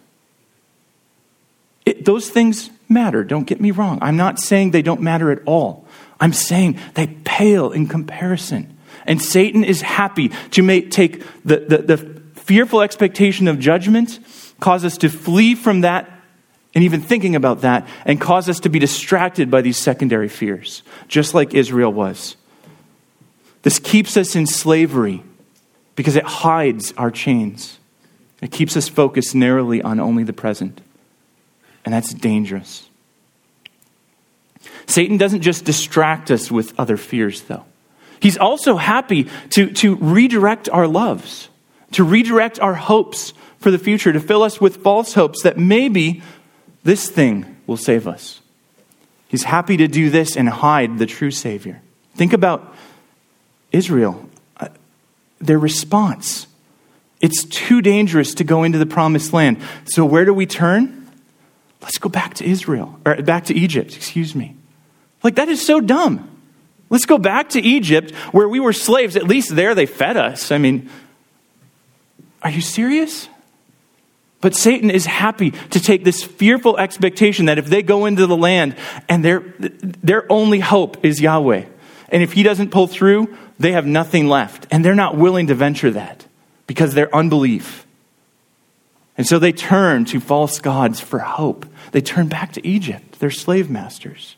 [1.86, 3.24] It, those things matter.
[3.24, 4.00] Don't get me wrong.
[4.02, 5.86] I'm not saying they don't matter at all.
[6.20, 8.78] I'm saying they pale in comparison.
[9.06, 11.98] And Satan is happy to make, take the, the, the
[12.36, 14.20] fearful expectation of judgment,
[14.60, 16.10] cause us to flee from that
[16.76, 20.82] and even thinking about that, and cause us to be distracted by these secondary fears,
[21.08, 22.36] just like Israel was.
[23.62, 25.24] This keeps us in slavery
[25.96, 27.78] because it hides our chains.
[28.42, 30.82] It keeps us focused narrowly on only the present.
[31.86, 32.90] And that's dangerous.
[34.86, 37.66] Satan doesn't just distract us with other fears, though.
[38.20, 41.50] He's also happy to, to redirect our loves,
[41.92, 46.22] to redirect our hopes for the future, to fill us with false hopes that maybe
[46.84, 48.42] this thing will save us.
[49.28, 51.82] He's happy to do this and hide the true Savior.
[52.16, 52.74] Think about
[53.72, 54.70] Israel, uh,
[55.40, 56.48] their response.
[57.20, 59.58] It's too dangerous to go into the promised land.
[59.86, 61.03] So where do we turn?
[61.84, 64.56] Let's go back to Israel, or back to Egypt, excuse me.
[65.22, 66.30] Like, that is so dumb.
[66.90, 69.16] Let's go back to Egypt where we were slaves.
[69.16, 70.52] At least there they fed us.
[70.52, 70.90] I mean,
[72.42, 73.28] are you serious?
[74.42, 78.36] But Satan is happy to take this fearful expectation that if they go into the
[78.36, 78.76] land
[79.08, 81.66] and their, their only hope is Yahweh,
[82.10, 84.68] and if he doesn't pull through, they have nothing left.
[84.70, 86.26] And they're not willing to venture that
[86.68, 87.83] because their unbelief.
[89.18, 91.66] And so they turn to false gods for hope.
[91.92, 94.36] They turn back to Egypt, their slave masters.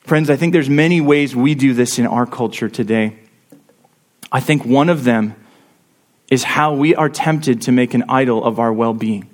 [0.00, 3.16] Friends, I think there's many ways we do this in our culture today.
[4.30, 5.34] I think one of them
[6.30, 9.30] is how we are tempted to make an idol of our well being.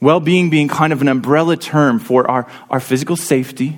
[0.00, 3.76] Well being being kind of an umbrella term for our, our physical safety,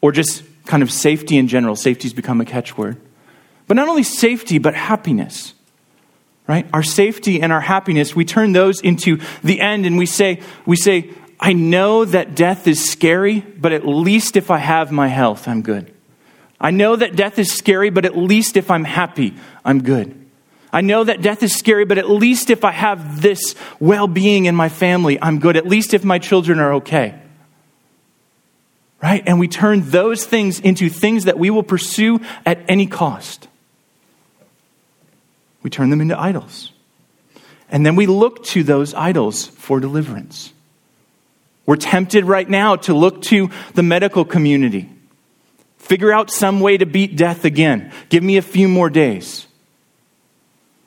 [0.00, 1.76] or just kind of safety in general.
[1.76, 2.98] Safety's become a catchword.
[3.66, 5.52] But not only safety, but happiness.
[6.46, 6.66] Right?
[6.72, 10.76] Our safety and our happiness, we turn those into the end and we say, we
[10.76, 15.48] say, I know that death is scary, but at least if I have my health,
[15.48, 15.92] I'm good.
[16.60, 20.26] I know that death is scary, but at least if I'm happy, I'm good.
[20.72, 24.46] I know that death is scary, but at least if I have this well being
[24.46, 25.56] in my family, I'm good.
[25.56, 27.20] At least if my children are okay.
[29.02, 29.22] Right?
[29.26, 33.48] And we turn those things into things that we will pursue at any cost.
[35.66, 36.70] We turn them into idols.
[37.68, 40.52] And then we look to those idols for deliverance.
[41.66, 44.88] We're tempted right now to look to the medical community.
[45.78, 47.90] Figure out some way to beat death again.
[48.10, 49.48] Give me a few more days.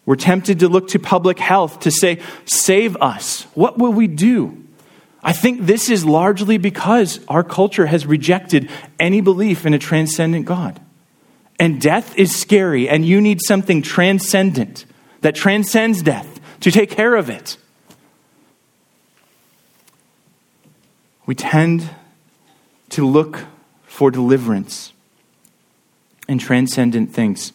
[0.06, 3.42] We're tempted to look to public health to say, save us.
[3.56, 4.64] What will we do?
[5.22, 10.46] I think this is largely because our culture has rejected any belief in a transcendent
[10.46, 10.80] God.
[11.60, 14.86] And death is scary, and you need something transcendent
[15.22, 17.58] that transcends death to take care of it.
[21.30, 21.88] we tend
[22.90, 23.46] to look
[23.84, 24.94] for deliverance
[26.28, 27.54] in transcendent things.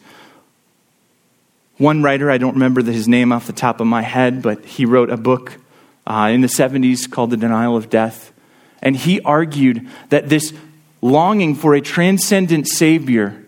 [1.75, 4.85] One writer, I don't remember his name off the top of my head, but he
[4.85, 5.57] wrote a book
[6.07, 8.31] uh, in the 70s called The Denial of Death.
[8.81, 10.53] And he argued that this
[11.01, 13.44] longing for a transcendent Savior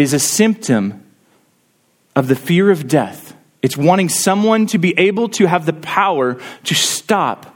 [0.00, 1.04] is a symptom
[2.16, 3.36] of the fear of death.
[3.60, 7.54] It's wanting someone to be able to have the power to stop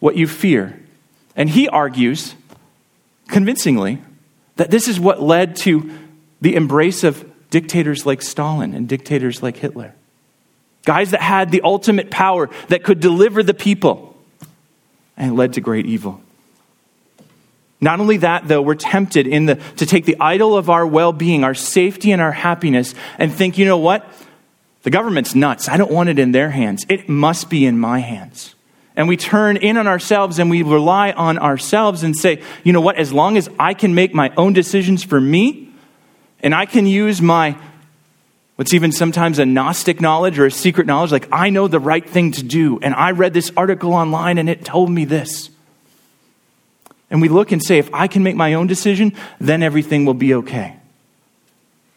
[0.00, 0.80] what you fear.
[1.36, 2.34] And he argues
[3.28, 4.02] convincingly
[4.56, 5.96] that this is what led to
[6.40, 9.94] the embrace of dictators like Stalin and dictators like Hitler.
[10.84, 14.16] Guys that had the ultimate power that could deliver the people,
[15.16, 16.20] and it led to great evil.
[17.84, 21.12] Not only that, though, we're tempted in the, to take the idol of our well
[21.12, 24.04] being, our safety, and our happiness, and think, you know what?
[24.82, 25.68] The government's nuts.
[25.68, 26.84] I don't want it in their hands.
[26.88, 28.54] It must be in my hands
[28.96, 32.80] and we turn in on ourselves and we rely on ourselves and say, you know
[32.80, 35.72] what, as long as I can make my own decisions for me,
[36.40, 37.56] and I can use my,
[38.56, 42.08] what's even sometimes a Gnostic knowledge or a secret knowledge, like I know the right
[42.08, 45.50] thing to do, and I read this article online and it told me this.
[47.14, 50.14] And we look and say, if I can make my own decision, then everything will
[50.14, 50.74] be okay.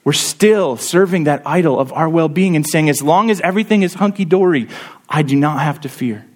[0.04, 3.82] We're still serving that idol of our well being and saying, as long as everything
[3.82, 4.68] is hunky dory,
[5.10, 6.28] I do not have to fear.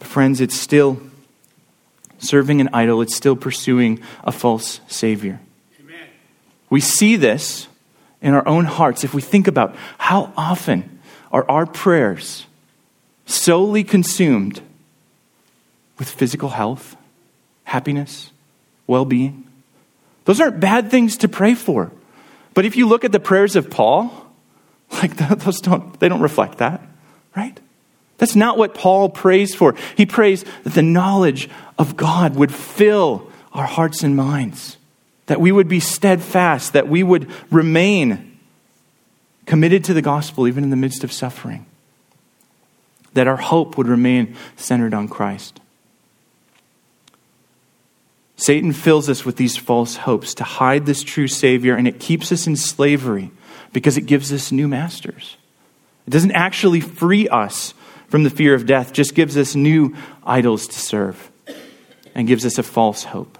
[0.00, 1.00] Friends, it's still
[2.18, 5.40] serving an idol, it's still pursuing a false Savior.
[5.80, 6.08] Amen.
[6.68, 7.68] We see this
[8.20, 11.00] in our own hearts if we think about how often
[11.32, 12.44] are our prayers
[13.24, 14.60] solely consumed
[15.98, 16.96] with physical health,
[17.64, 18.30] happiness,
[18.86, 19.46] well being.
[20.24, 21.92] Those aren't bad things to pray for.
[22.54, 24.12] But if you look at the prayers of Paul,
[24.92, 26.82] like those don't, they don't reflect that,
[27.36, 27.58] right?
[28.18, 29.74] That's not what Paul prays for.
[29.96, 34.76] He prays that the knowledge of God would fill our hearts and minds,
[35.26, 38.38] that we would be steadfast, that we would remain
[39.46, 41.66] committed to the gospel even in the midst of suffering.
[43.14, 45.60] That our hope would remain centered on Christ.
[48.36, 52.32] Satan fills us with these false hopes to hide this true Savior, and it keeps
[52.32, 53.30] us in slavery
[53.72, 55.36] because it gives us new masters.
[56.06, 57.74] It doesn't actually free us
[58.08, 61.30] from the fear of death, just gives us new idols to serve
[62.14, 63.38] and gives us a false hope.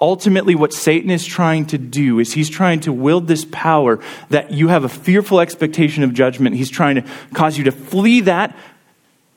[0.00, 3.98] Ultimately, what Satan is trying to do is he's trying to wield this power
[4.30, 6.54] that you have a fearful expectation of judgment.
[6.54, 7.04] He's trying to
[7.34, 8.56] cause you to flee that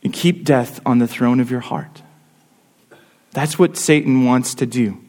[0.04, 2.01] and keep death on the throne of your heart.
[3.32, 5.02] That's what Satan wants to do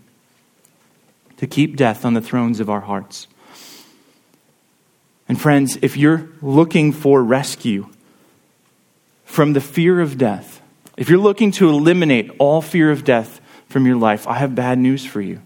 [1.38, 3.26] to keep death on the thrones of our hearts.
[5.28, 7.88] And friends, if you're looking for rescue
[9.24, 10.60] from the fear of death,
[10.96, 14.78] if you're looking to eliminate all fear of death from your life, I have bad
[14.78, 15.40] news for you.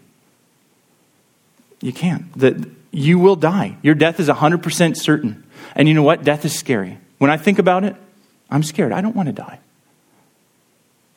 [1.80, 2.36] You can't.
[2.38, 3.76] That you will die.
[3.82, 5.44] Your death is 100% certain.
[5.74, 6.24] And you know what?
[6.24, 6.98] Death is scary.
[7.18, 7.94] When I think about it,
[8.50, 8.92] I'm scared.
[8.92, 9.60] I don't want to die.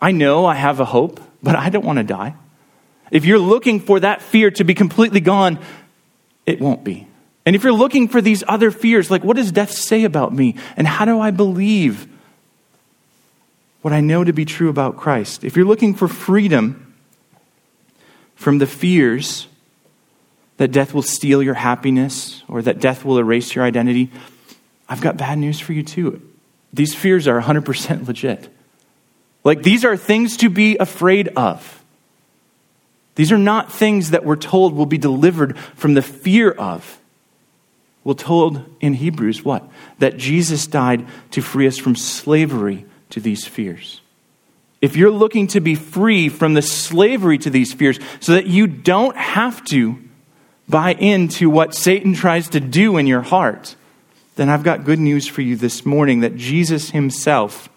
[0.01, 2.35] I know I have a hope, but I don't want to die.
[3.11, 5.59] If you're looking for that fear to be completely gone,
[6.45, 7.07] it won't be.
[7.45, 10.55] And if you're looking for these other fears, like what does death say about me?
[10.77, 12.07] And how do I believe
[13.81, 15.43] what I know to be true about Christ?
[15.43, 16.93] If you're looking for freedom
[18.35, 19.47] from the fears
[20.57, 24.11] that death will steal your happiness or that death will erase your identity,
[24.87, 26.21] I've got bad news for you too.
[26.71, 28.49] These fears are 100% legit.
[29.49, 31.83] Like, these are things to be afraid of.
[33.15, 36.99] These are not things that we're told will be delivered from the fear of.
[38.03, 39.67] We're told in Hebrews what?
[39.97, 44.01] That Jesus died to free us from slavery to these fears.
[44.81, 48.67] If you're looking to be free from the slavery to these fears so that you
[48.67, 49.97] don't have to
[50.67, 53.75] buy into what Satan tries to do in your heart,
[54.35, 57.67] then I've got good news for you this morning that Jesus himself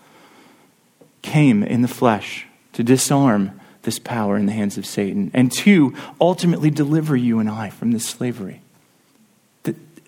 [1.22, 5.94] came in the flesh to disarm this power in the hands of Satan and to
[6.20, 8.60] ultimately deliver you and I from this slavery.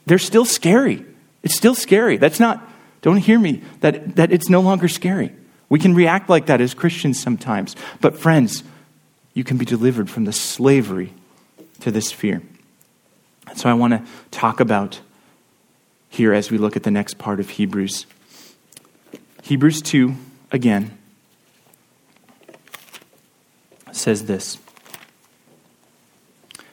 [0.06, 1.04] They're still scary.
[1.42, 2.16] It's still scary.
[2.16, 2.62] That's not,
[3.02, 5.32] don't hear me, that, that it's no longer scary.
[5.68, 7.74] We can react like that as Christians sometimes.
[8.00, 8.62] But, friends,
[9.32, 11.12] you can be delivered from the slavery
[11.80, 12.42] to this fear.
[13.48, 15.00] And so I want to talk about
[16.08, 18.06] here as we look at the next part of Hebrews.
[19.42, 20.14] Hebrews 2,
[20.52, 20.96] again
[23.96, 24.58] says this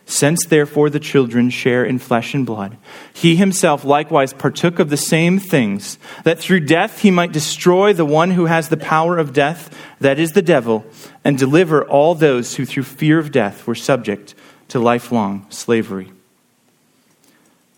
[0.05, 2.77] Since therefore the children share in flesh and blood,
[3.13, 8.05] he himself likewise partook of the same things, that through death he might destroy the
[8.05, 10.85] one who has the power of death, that is the devil,
[11.23, 14.35] and deliver all those who through fear of death were subject
[14.67, 16.11] to lifelong slavery.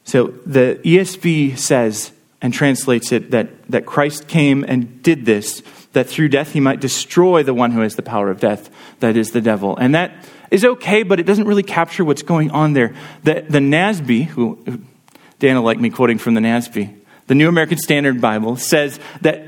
[0.03, 6.07] So the ESV says and translates it that, that Christ came and did this, that
[6.07, 9.31] through death he might destroy the one who has the power of death, that is
[9.31, 9.77] the devil.
[9.77, 12.93] And that is okay, but it doesn't really capture what's going on there.
[13.23, 14.83] The, the NASB, who,
[15.39, 16.95] Dana liked me quoting from the NASB,
[17.27, 19.47] the New American Standard Bible, says that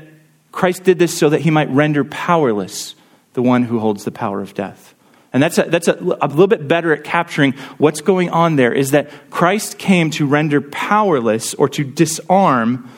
[0.52, 2.94] Christ did this so that he might render powerless
[3.34, 4.94] the one who holds the power of death.
[5.32, 8.72] And that's, a, that's a, a, little bit better at capturing what's going on there
[8.72, 12.90] is that Christ came to render powerless or to disarm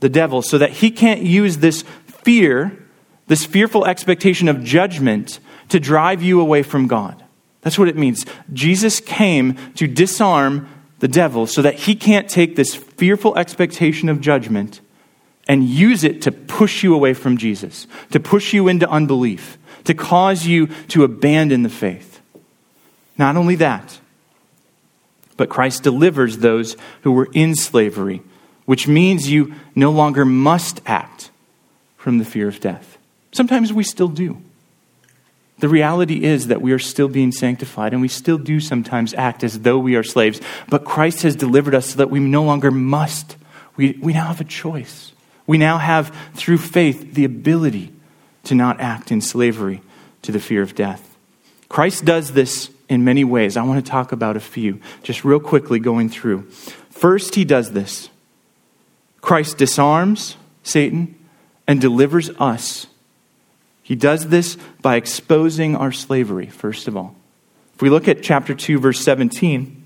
[0.00, 2.79] the devil so that he can't use this fear,
[3.30, 5.38] this fearful expectation of judgment,
[5.68, 7.22] to drive you away from God.
[7.60, 8.26] That's what it means.
[8.52, 14.20] Jesus came to disarm the devil so that he can't take this fearful expectation of
[14.20, 14.80] judgment
[15.46, 19.94] and use it to push you away from Jesus, to push you into unbelief, to
[19.94, 22.20] cause you to abandon the faith.
[23.16, 24.00] Not only that,
[25.36, 28.22] but Christ delivers those who were in slavery,
[28.64, 31.30] which means you no longer must act
[31.96, 32.96] from the fear of death.
[33.32, 34.42] Sometimes we still do.
[35.58, 39.44] The reality is that we are still being sanctified and we still do sometimes act
[39.44, 42.70] as though we are slaves, but Christ has delivered us so that we no longer
[42.70, 43.36] must.
[43.76, 45.12] We, we now have a choice.
[45.46, 47.92] We now have, through faith, the ability
[48.44, 49.82] to not act in slavery
[50.22, 51.16] to the fear of death.
[51.68, 53.56] Christ does this in many ways.
[53.56, 56.50] I want to talk about a few, just real quickly going through.
[56.90, 58.08] First, he does this
[59.20, 61.16] Christ disarms Satan
[61.66, 62.86] and delivers us.
[63.90, 67.16] He does this by exposing our slavery, first of all.
[67.74, 69.82] If we look at chapter 2, verse 17,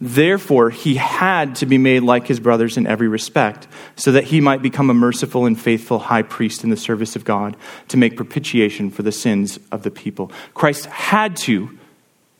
[0.00, 4.40] Therefore, he had to be made like his brothers in every respect, so that he
[4.40, 8.16] might become a merciful and faithful high priest in the service of God to make
[8.16, 10.32] propitiation for the sins of the people.
[10.54, 11.78] Christ had to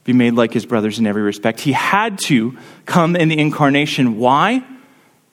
[0.04, 1.60] be made like his brothers in every respect.
[1.60, 2.56] He had to
[2.86, 4.16] come in the incarnation.
[4.16, 4.64] Why?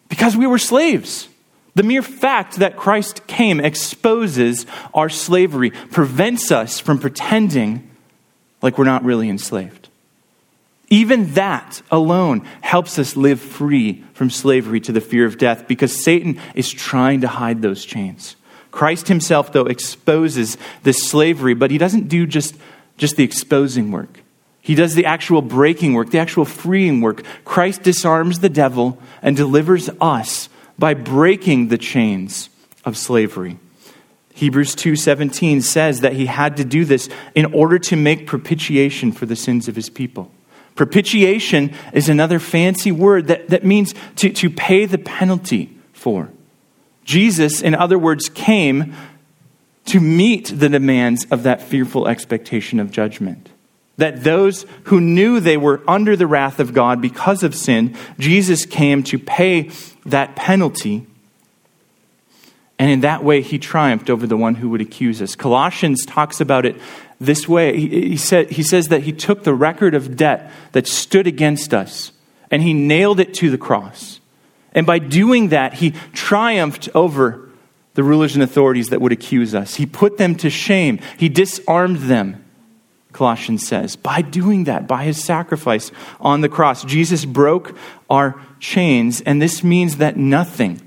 [0.09, 1.29] Because we were slaves.
[1.75, 7.89] The mere fact that Christ came exposes our slavery, prevents us from pretending
[8.61, 9.89] like we're not really enslaved.
[10.89, 16.03] Even that alone helps us live free from slavery to the fear of death because
[16.03, 18.35] Satan is trying to hide those chains.
[18.69, 22.55] Christ himself, though, exposes this slavery, but he doesn't do just,
[22.97, 24.21] just the exposing work.
[24.61, 27.23] He does the actual breaking work, the actual freeing work.
[27.43, 30.47] Christ disarms the devil and delivers us
[30.83, 32.49] by breaking the chains
[32.83, 33.57] of slavery.
[34.33, 39.25] Hebrews 2:17 says that he had to do this in order to make propitiation for
[39.25, 40.29] the sins of his people.
[40.75, 46.27] Propitiation is another fancy word that, that means to, to pay the penalty for.
[47.05, 48.93] Jesus, in other words, came
[49.85, 53.51] to meet the demands of that fearful expectation of judgment.
[53.97, 58.65] That those who knew they were under the wrath of God because of sin, Jesus
[58.65, 59.69] came to pay
[60.05, 61.05] that penalty.
[62.79, 65.35] And in that way, he triumphed over the one who would accuse us.
[65.35, 66.75] Colossians talks about it
[67.21, 67.77] this way.
[67.77, 71.73] He, he, said, he says that he took the record of debt that stood against
[71.73, 72.11] us
[72.49, 74.19] and he nailed it to the cross.
[74.73, 77.49] And by doing that, he triumphed over
[77.93, 79.75] the rulers and authorities that would accuse us.
[79.75, 82.42] He put them to shame, he disarmed them.
[83.13, 83.95] Colossians says.
[83.95, 87.75] By doing that, by his sacrifice on the cross, Jesus broke
[88.09, 90.81] our chains, and this means that nothing,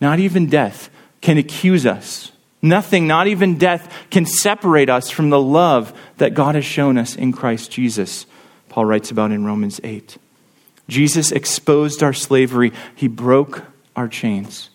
[0.00, 5.40] not even death, can accuse us Nothing, not even death, can separate us from the
[5.40, 8.26] love that God has shown us in Christ Jesus,
[8.68, 10.18] Paul writes about in Romans 8.
[10.88, 13.64] Jesus exposed our slavery, he broke
[13.94, 14.70] our chains.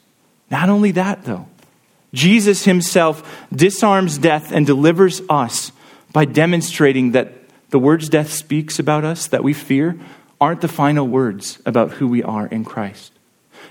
[0.50, 1.48] Not only that, though,
[2.14, 5.72] Jesus himself disarms death and delivers us
[6.14, 7.34] by demonstrating that
[7.72, 10.00] the words death speaks about us that we fear
[10.40, 13.12] aren't the final words about who we are in Christ.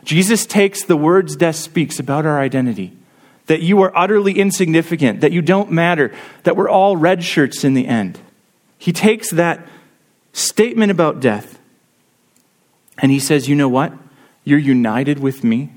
[0.04, 2.96] Jesus takes the words death speaks about our identity
[3.46, 6.14] that you are utterly insignificant, that you don't matter,
[6.44, 8.18] that we're all red shirts in the end.
[8.78, 9.66] He takes that
[10.32, 11.58] statement about death
[12.98, 13.92] and he says, You know what?
[14.44, 15.72] You're united with me.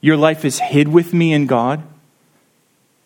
[0.00, 1.82] Your life is hid with me in God.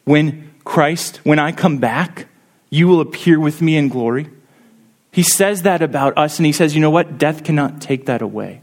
[0.04, 2.26] When Christ, when I come back,
[2.74, 4.28] you will appear with me in glory.
[5.12, 7.18] He says that about us, and he says, You know what?
[7.18, 8.62] Death cannot take that away.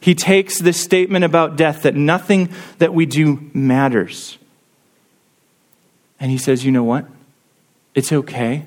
[0.00, 4.36] He takes this statement about death that nothing that we do matters.
[6.18, 7.06] And he says, You know what?
[7.94, 8.66] It's okay.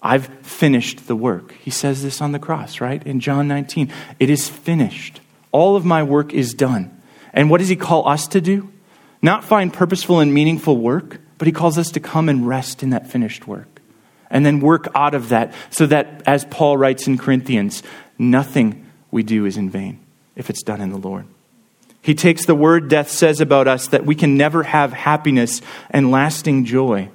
[0.00, 1.52] I've finished the work.
[1.54, 3.04] He says this on the cross, right?
[3.04, 3.92] In John 19.
[4.20, 5.20] It is finished.
[5.50, 7.02] All of my work is done.
[7.32, 8.72] And what does he call us to do?
[9.22, 12.90] Not find purposeful and meaningful work, but he calls us to come and rest in
[12.90, 13.80] that finished work.
[14.30, 17.82] And then work out of that so that, as Paul writes in Corinthians,
[18.18, 20.00] nothing we do is in vain
[20.34, 21.26] if it's done in the Lord.
[22.02, 25.60] He takes the word death says about us that we can never have happiness
[25.90, 27.08] and lasting joy.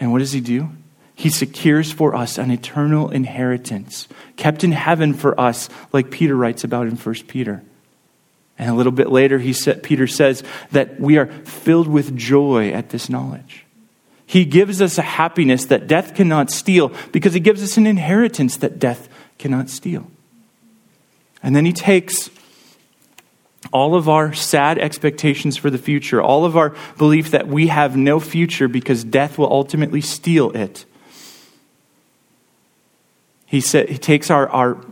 [0.00, 0.70] And what does he do?
[1.14, 6.64] He secures for us an eternal inheritance, kept in heaven for us, like Peter writes
[6.64, 7.62] about in 1 Peter.
[8.58, 10.42] And a little bit later, he said, Peter says
[10.72, 13.64] that we are filled with joy at this knowledge.
[14.26, 18.56] He gives us a happiness that death cannot steal because he gives us an inheritance
[18.58, 20.10] that death cannot steal.
[21.42, 22.30] And then he takes
[23.72, 27.96] all of our sad expectations for the future, all of our belief that we have
[27.96, 30.84] no future because death will ultimately steal it.
[33.46, 34.84] He, said, he takes our, our,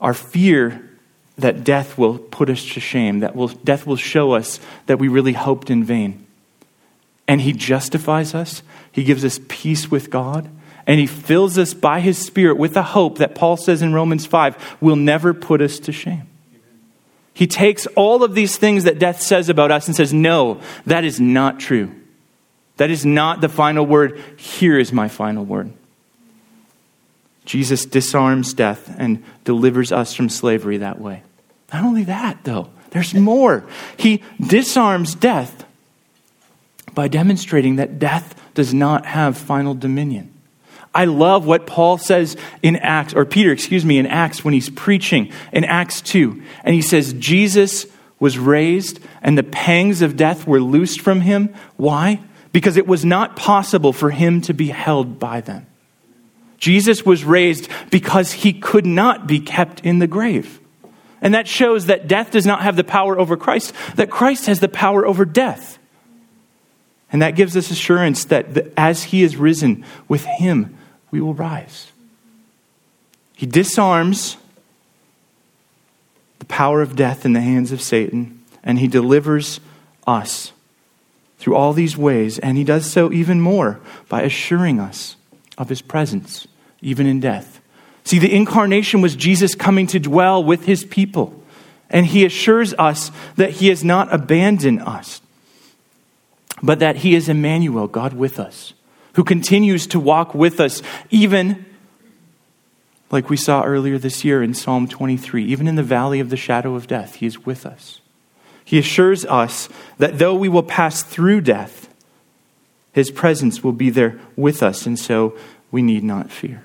[0.00, 0.87] our fear
[1.38, 5.08] that death will put us to shame, that will, death will show us that we
[5.08, 6.26] really hoped in vain.
[7.26, 10.50] And he justifies us, he gives us peace with God
[10.88, 14.24] and he fills us by his Spirit with a hope that Paul says in Romans
[14.24, 16.26] 5 will never put us to shame.
[17.34, 21.04] He takes all of these things that death says about us and says, No, that
[21.04, 21.94] is not true.
[22.78, 24.18] That is not the final word.
[24.38, 25.72] Here is my final word.
[27.44, 31.22] Jesus disarms death and delivers us from slavery that way.
[31.72, 33.64] Not only that, though, there's more.
[33.96, 35.64] He disarms death
[36.94, 40.32] by demonstrating that death does not have final dominion.
[40.94, 44.70] I love what Paul says in Acts, or Peter, excuse me, in Acts when he's
[44.70, 46.42] preaching in Acts 2.
[46.64, 47.86] And he says, Jesus
[48.18, 51.54] was raised and the pangs of death were loosed from him.
[51.76, 52.20] Why?
[52.52, 55.66] Because it was not possible for him to be held by them.
[56.58, 60.58] Jesus was raised because he could not be kept in the grave.
[61.20, 64.60] And that shows that death does not have the power over Christ, that Christ has
[64.60, 65.78] the power over death.
[67.10, 70.76] And that gives us assurance that as he is risen with him,
[71.10, 71.90] we will rise.
[73.34, 74.36] He disarms
[76.38, 79.60] the power of death in the hands of Satan, and he delivers
[80.06, 80.52] us
[81.38, 85.16] through all these ways, and he does so even more by assuring us
[85.56, 86.46] of his presence,
[86.82, 87.60] even in death.
[88.08, 91.44] See, the incarnation was Jesus coming to dwell with his people,
[91.90, 95.20] and he assures us that he has not abandoned us,
[96.62, 98.72] but that he is Emmanuel, God with us,
[99.12, 100.80] who continues to walk with us,
[101.10, 101.66] even
[103.10, 106.36] like we saw earlier this year in Psalm 23, even in the valley of the
[106.38, 108.00] shadow of death, he is with us.
[108.64, 111.92] He assures us that though we will pass through death,
[112.90, 115.36] his presence will be there with us, and so
[115.70, 116.62] we need not fear.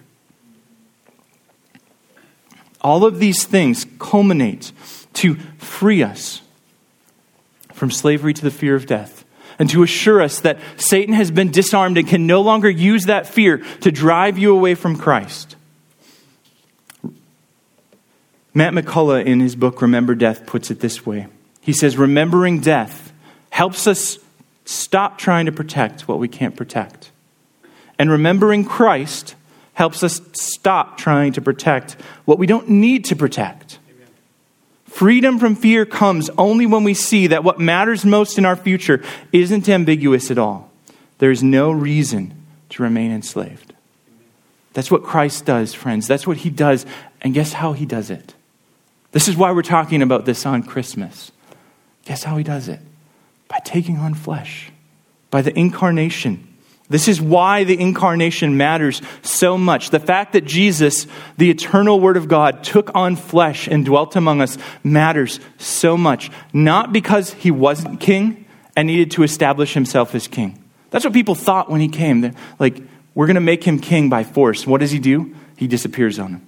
[2.83, 4.71] All of these things culminate
[5.13, 6.41] to free us
[7.73, 9.23] from slavery to the fear of death
[9.59, 13.27] and to assure us that Satan has been disarmed and can no longer use that
[13.27, 15.55] fear to drive you away from Christ.
[18.53, 21.27] Matt McCullough, in his book Remember Death, puts it this way
[21.61, 23.11] He says, Remembering death
[23.49, 24.19] helps us
[24.65, 27.11] stop trying to protect what we can't protect.
[27.97, 29.35] And remembering Christ
[29.73, 31.93] helps us stop trying to protect
[32.25, 33.79] what we don't need to protect.
[34.85, 39.03] Freedom from fear comes only when we see that what matters most in our future
[39.31, 40.69] isn't ambiguous at all.
[41.17, 42.33] There's no reason
[42.69, 43.73] to remain enslaved.
[44.73, 46.07] That's what Christ does, friends.
[46.07, 46.85] That's what he does.
[47.21, 48.35] And guess how he does it?
[49.11, 51.31] This is why we're talking about this on Christmas.
[52.05, 52.79] Guess how he does it?
[53.47, 54.71] By taking on flesh,
[55.31, 56.52] by the incarnation.
[56.93, 59.89] This is why the incarnation matters so much.
[59.89, 64.41] The fact that Jesus, the eternal Word of God, took on flesh and dwelt among
[64.41, 66.29] us matters so much.
[66.53, 70.63] Not because he wasn't king and needed to establish himself as king.
[70.91, 72.21] That's what people thought when he came.
[72.21, 72.79] They're like,
[73.15, 74.67] we're going to make him king by force.
[74.67, 75.33] What does he do?
[75.57, 76.47] He disappears on them.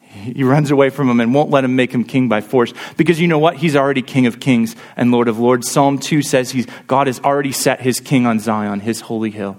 [0.00, 2.72] He runs away from him and won't let him make him king by force.
[2.96, 3.56] Because you know what?
[3.56, 5.70] He's already king of kings and lord of lords.
[5.70, 9.58] Psalm 2 says he's, God has already set his king on Zion, his holy hill.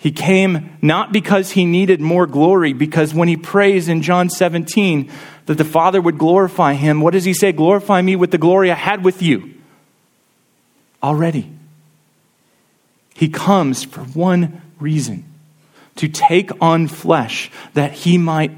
[0.00, 5.10] He came not because he needed more glory, because when he prays in John 17
[5.44, 7.52] that the Father would glorify him, what does he say?
[7.52, 9.52] Glorify me with the glory I had with you.
[11.02, 11.50] Already.
[13.14, 15.26] He comes for one reason
[15.96, 18.52] to take on flesh that he might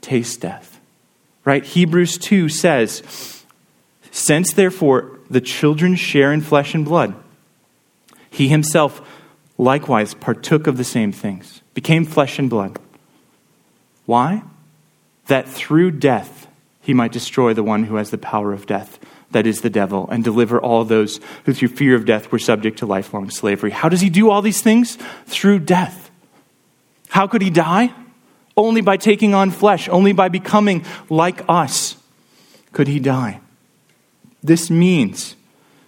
[0.00, 0.78] taste death.
[1.44, 1.64] Right?
[1.64, 3.44] Hebrews 2 says,
[4.12, 7.16] Since therefore the children share in flesh and blood,
[8.30, 9.04] he himself
[9.60, 12.78] likewise partook of the same things, became flesh and blood.
[14.06, 14.42] Why?
[15.26, 16.48] That through death
[16.80, 18.98] he might destroy the one who has the power of death,
[19.30, 22.78] that is the devil, and deliver all those who through fear of death were subject
[22.78, 23.70] to lifelong slavery.
[23.70, 24.96] How does he do all these things?
[25.26, 26.10] Through death.
[27.10, 27.92] How could he die?
[28.56, 31.96] Only by taking on flesh, only by becoming like us
[32.72, 33.40] could he die.
[34.42, 35.36] This means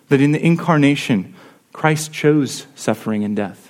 [0.09, 1.35] that in the incarnation,
[1.73, 3.62] Christ chose suffering and death.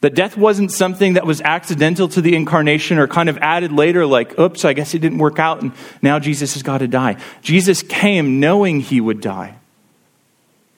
[0.00, 4.06] That death wasn't something that was accidental to the incarnation or kind of added later,
[4.06, 5.72] like, oops, I guess it didn't work out and
[6.02, 7.16] now Jesus has got to die.
[7.42, 9.56] Jesus came knowing he would die.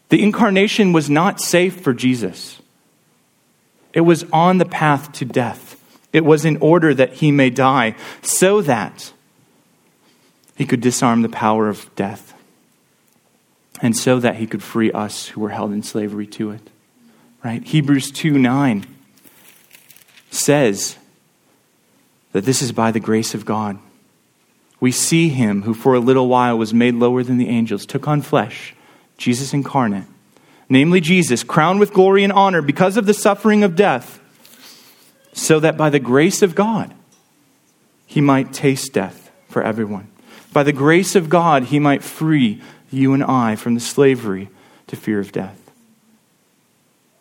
[0.09, 2.61] The incarnation was not safe for Jesus,
[3.93, 5.77] it was on the path to death.
[6.13, 9.13] It was in order that he may die so that
[10.57, 12.35] he could disarm the power of death
[13.81, 16.69] and so that he could free us who were held in slavery to it.
[17.45, 17.63] Right?
[17.63, 18.87] Hebrews 2 9
[20.31, 20.97] says
[22.33, 23.79] that this is by the grace of God.
[24.79, 28.09] We see him who for a little while was made lower than the angels, took
[28.09, 28.75] on flesh,
[29.19, 30.07] Jesus incarnate,
[30.69, 34.21] namely Jesus, crowned with glory and honor because of the suffering of death
[35.33, 36.95] so that by the grace of God,
[38.07, 40.11] he might taste death for everyone.
[40.53, 42.61] By the grace of God, he might free
[42.91, 44.49] you and I from the slavery
[44.89, 45.71] to fear of death.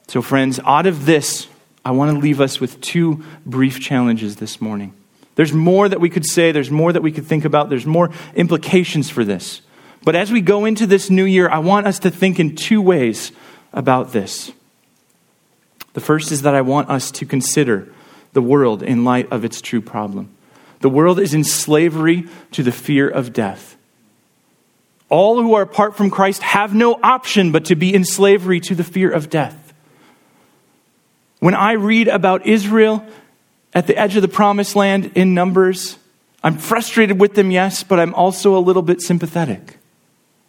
[0.07, 1.47] So, friends, out of this,
[1.83, 4.93] I want to leave us with two brief challenges this morning.
[5.35, 8.09] There's more that we could say, there's more that we could think about, there's more
[8.35, 9.61] implications for this.
[10.03, 12.81] But as we go into this new year, I want us to think in two
[12.81, 13.31] ways
[13.73, 14.51] about this.
[15.93, 17.87] The first is that I want us to consider
[18.33, 20.29] the world in light of its true problem.
[20.81, 23.75] The world is in slavery to the fear of death.
[25.09, 28.75] All who are apart from Christ have no option but to be in slavery to
[28.75, 29.58] the fear of death.
[31.39, 33.05] When I read about Israel
[33.73, 35.97] at the edge of the promised land in Numbers,
[36.43, 39.77] I'm frustrated with them, yes, but I'm also a little bit sympathetic.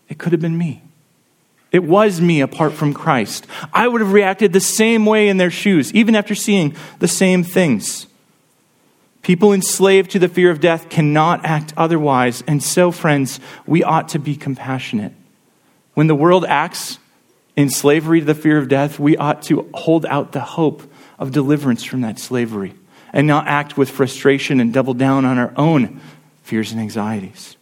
[0.08, 0.82] It could have been me.
[1.72, 3.46] It was me apart from Christ.
[3.72, 7.44] I would have reacted the same way in their shoes, even after seeing the same
[7.44, 8.06] things.
[9.22, 12.42] People enslaved to the fear of death cannot act otherwise.
[12.46, 15.12] And so, friends, we ought to be compassionate.
[15.94, 16.98] When the world acts
[17.60, 20.82] in slavery to the fear of death, we ought to hold out the hope
[21.18, 22.74] of deliverance from that slavery
[23.12, 26.00] and not act with frustration and double down on our own
[26.42, 27.56] fears and anxieties.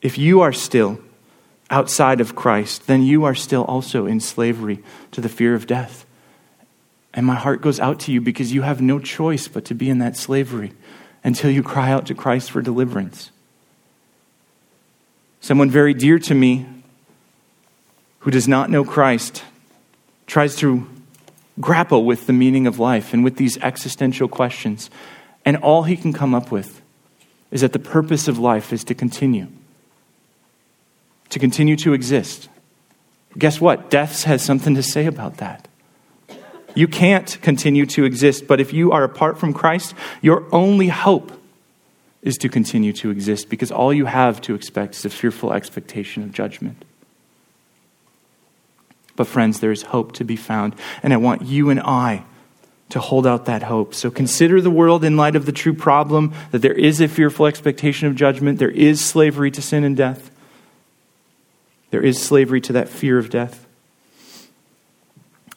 [0.00, 1.00] If you are still
[1.68, 6.06] outside of Christ, then you are still also in slavery to the fear of death.
[7.12, 9.90] And my heart goes out to you because you have no choice but to be
[9.90, 10.74] in that slavery
[11.24, 13.31] until you cry out to Christ for deliverance.
[15.42, 16.66] Someone very dear to me
[18.20, 19.42] who does not know Christ
[20.28, 20.88] tries to
[21.60, 24.88] grapple with the meaning of life and with these existential questions.
[25.44, 26.80] And all he can come up with
[27.50, 29.48] is that the purpose of life is to continue,
[31.30, 32.48] to continue to exist.
[33.36, 33.90] Guess what?
[33.90, 35.66] Death has something to say about that.
[36.76, 41.32] You can't continue to exist, but if you are apart from Christ, your only hope
[42.22, 46.22] is to continue to exist because all you have to expect is a fearful expectation
[46.22, 46.84] of judgment.
[49.16, 52.24] But, friends, there is hope to be found, and I want you and I
[52.88, 53.94] to hold out that hope.
[53.94, 57.46] So consider the world in light of the true problem that there is a fearful
[57.46, 60.30] expectation of judgment, there is slavery to sin and death,
[61.90, 63.66] there is slavery to that fear of death.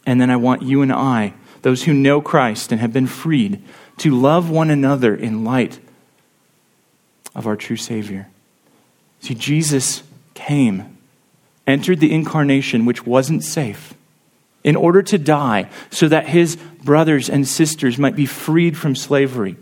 [0.06, 3.62] And then I want you and I, those who know Christ and have been freed,
[3.98, 5.80] to love one another in light
[7.36, 8.28] of our true Savior.
[9.20, 10.98] See, Jesus came,
[11.68, 13.94] entered the incarnation, which wasn't safe,
[14.64, 19.58] in order to die so that his brothers and sisters might be freed from slavery.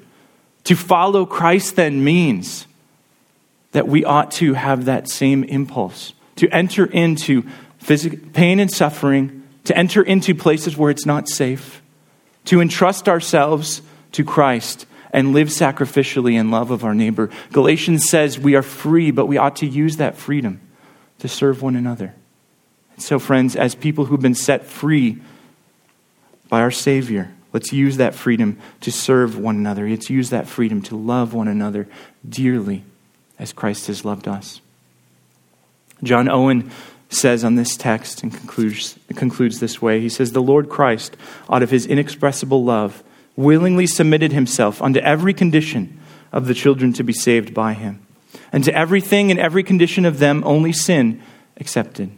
[0.65, 2.67] To follow Christ then means
[3.71, 7.43] that we ought to have that same impulse to enter into
[7.79, 11.81] physical pain and suffering to enter into places where it's not safe,
[12.45, 17.29] to entrust ourselves to Christ and live sacrificially in love of our neighbor.
[17.51, 20.59] Galatians says we are free, but we ought to use that freedom
[21.19, 22.15] to serve one another.
[22.95, 25.21] And so, friends, as people who've been set free
[26.49, 29.87] by our Savior, let's use that freedom to serve one another.
[29.87, 31.87] Let's use that freedom to love one another
[32.27, 32.83] dearly
[33.37, 34.61] as Christ has loved us.
[36.01, 36.71] John Owen
[37.09, 40.01] says on this text and concludes, concludes this way.
[40.01, 41.15] He says, The Lord Christ,
[41.49, 43.03] out of his inexpressible love,
[43.35, 45.99] willingly submitted himself unto every condition
[46.31, 48.05] of the children to be saved by him,
[48.51, 51.21] and to everything and every condition of them only sin
[51.57, 52.11] accepted.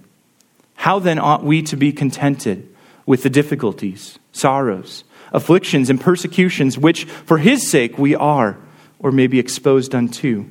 [0.76, 2.70] How then ought we to be contented
[3.06, 8.58] with the difficulties, sorrows, afflictions, and persecutions which for his sake we are
[9.00, 10.46] or may be exposed unto?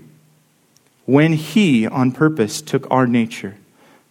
[1.07, 3.57] When he on purpose took our nature,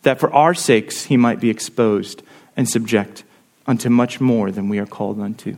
[0.03, 2.21] that for our sakes he might be exposed
[2.55, 3.23] and subject
[3.65, 5.57] unto much more than we are called unto.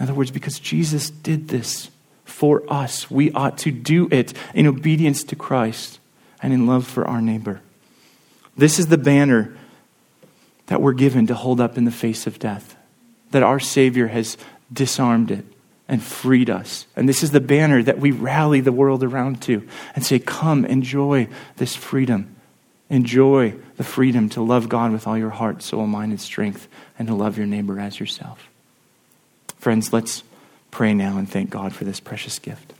[0.00, 1.90] In other words, because Jesus did this
[2.24, 6.00] for us, we ought to do it in obedience to Christ
[6.42, 7.60] and in love for our neighbor.
[8.56, 9.56] This is the banner
[10.66, 12.76] that we're given to hold up in the face of death,
[13.30, 14.36] that our Savior has
[14.72, 15.44] disarmed it
[15.86, 16.86] and freed us.
[16.96, 20.64] And this is the banner that we rally the world around to and say, Come,
[20.64, 22.34] enjoy this freedom
[22.90, 26.66] Enjoy the freedom to love God with all your heart, soul, mind, and strength,
[26.98, 28.49] and to love your neighbor as yourself.
[29.60, 30.24] Friends, let's
[30.70, 32.72] pray now and thank God for this precious gift.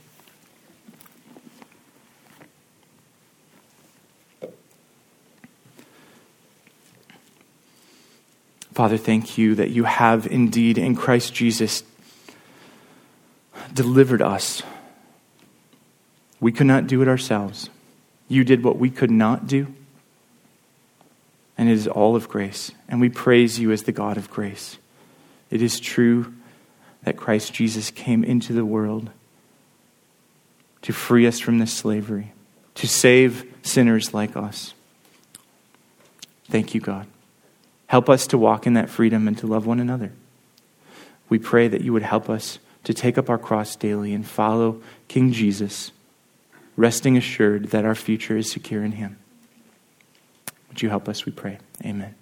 [8.73, 11.83] Father, thank you that you have indeed in Christ Jesus
[13.71, 14.63] delivered us.
[16.39, 17.69] We could not do it ourselves.
[18.27, 19.67] You did what we could not do
[21.59, 22.71] and it is all of grace.
[22.89, 24.79] And we praise you as the God of grace.
[25.51, 26.33] It is true
[27.03, 29.09] that Christ Jesus came into the world
[30.83, 32.31] to free us from this slavery,
[32.75, 34.73] to save sinners like us.
[36.49, 37.07] Thank you, God.
[37.87, 40.11] Help us to walk in that freedom and to love one another.
[41.29, 44.81] We pray that you would help us to take up our cross daily and follow
[45.07, 45.91] King Jesus,
[46.75, 49.17] resting assured that our future is secure in him.
[50.69, 51.59] Would you help us, we pray?
[51.85, 52.15] Amen.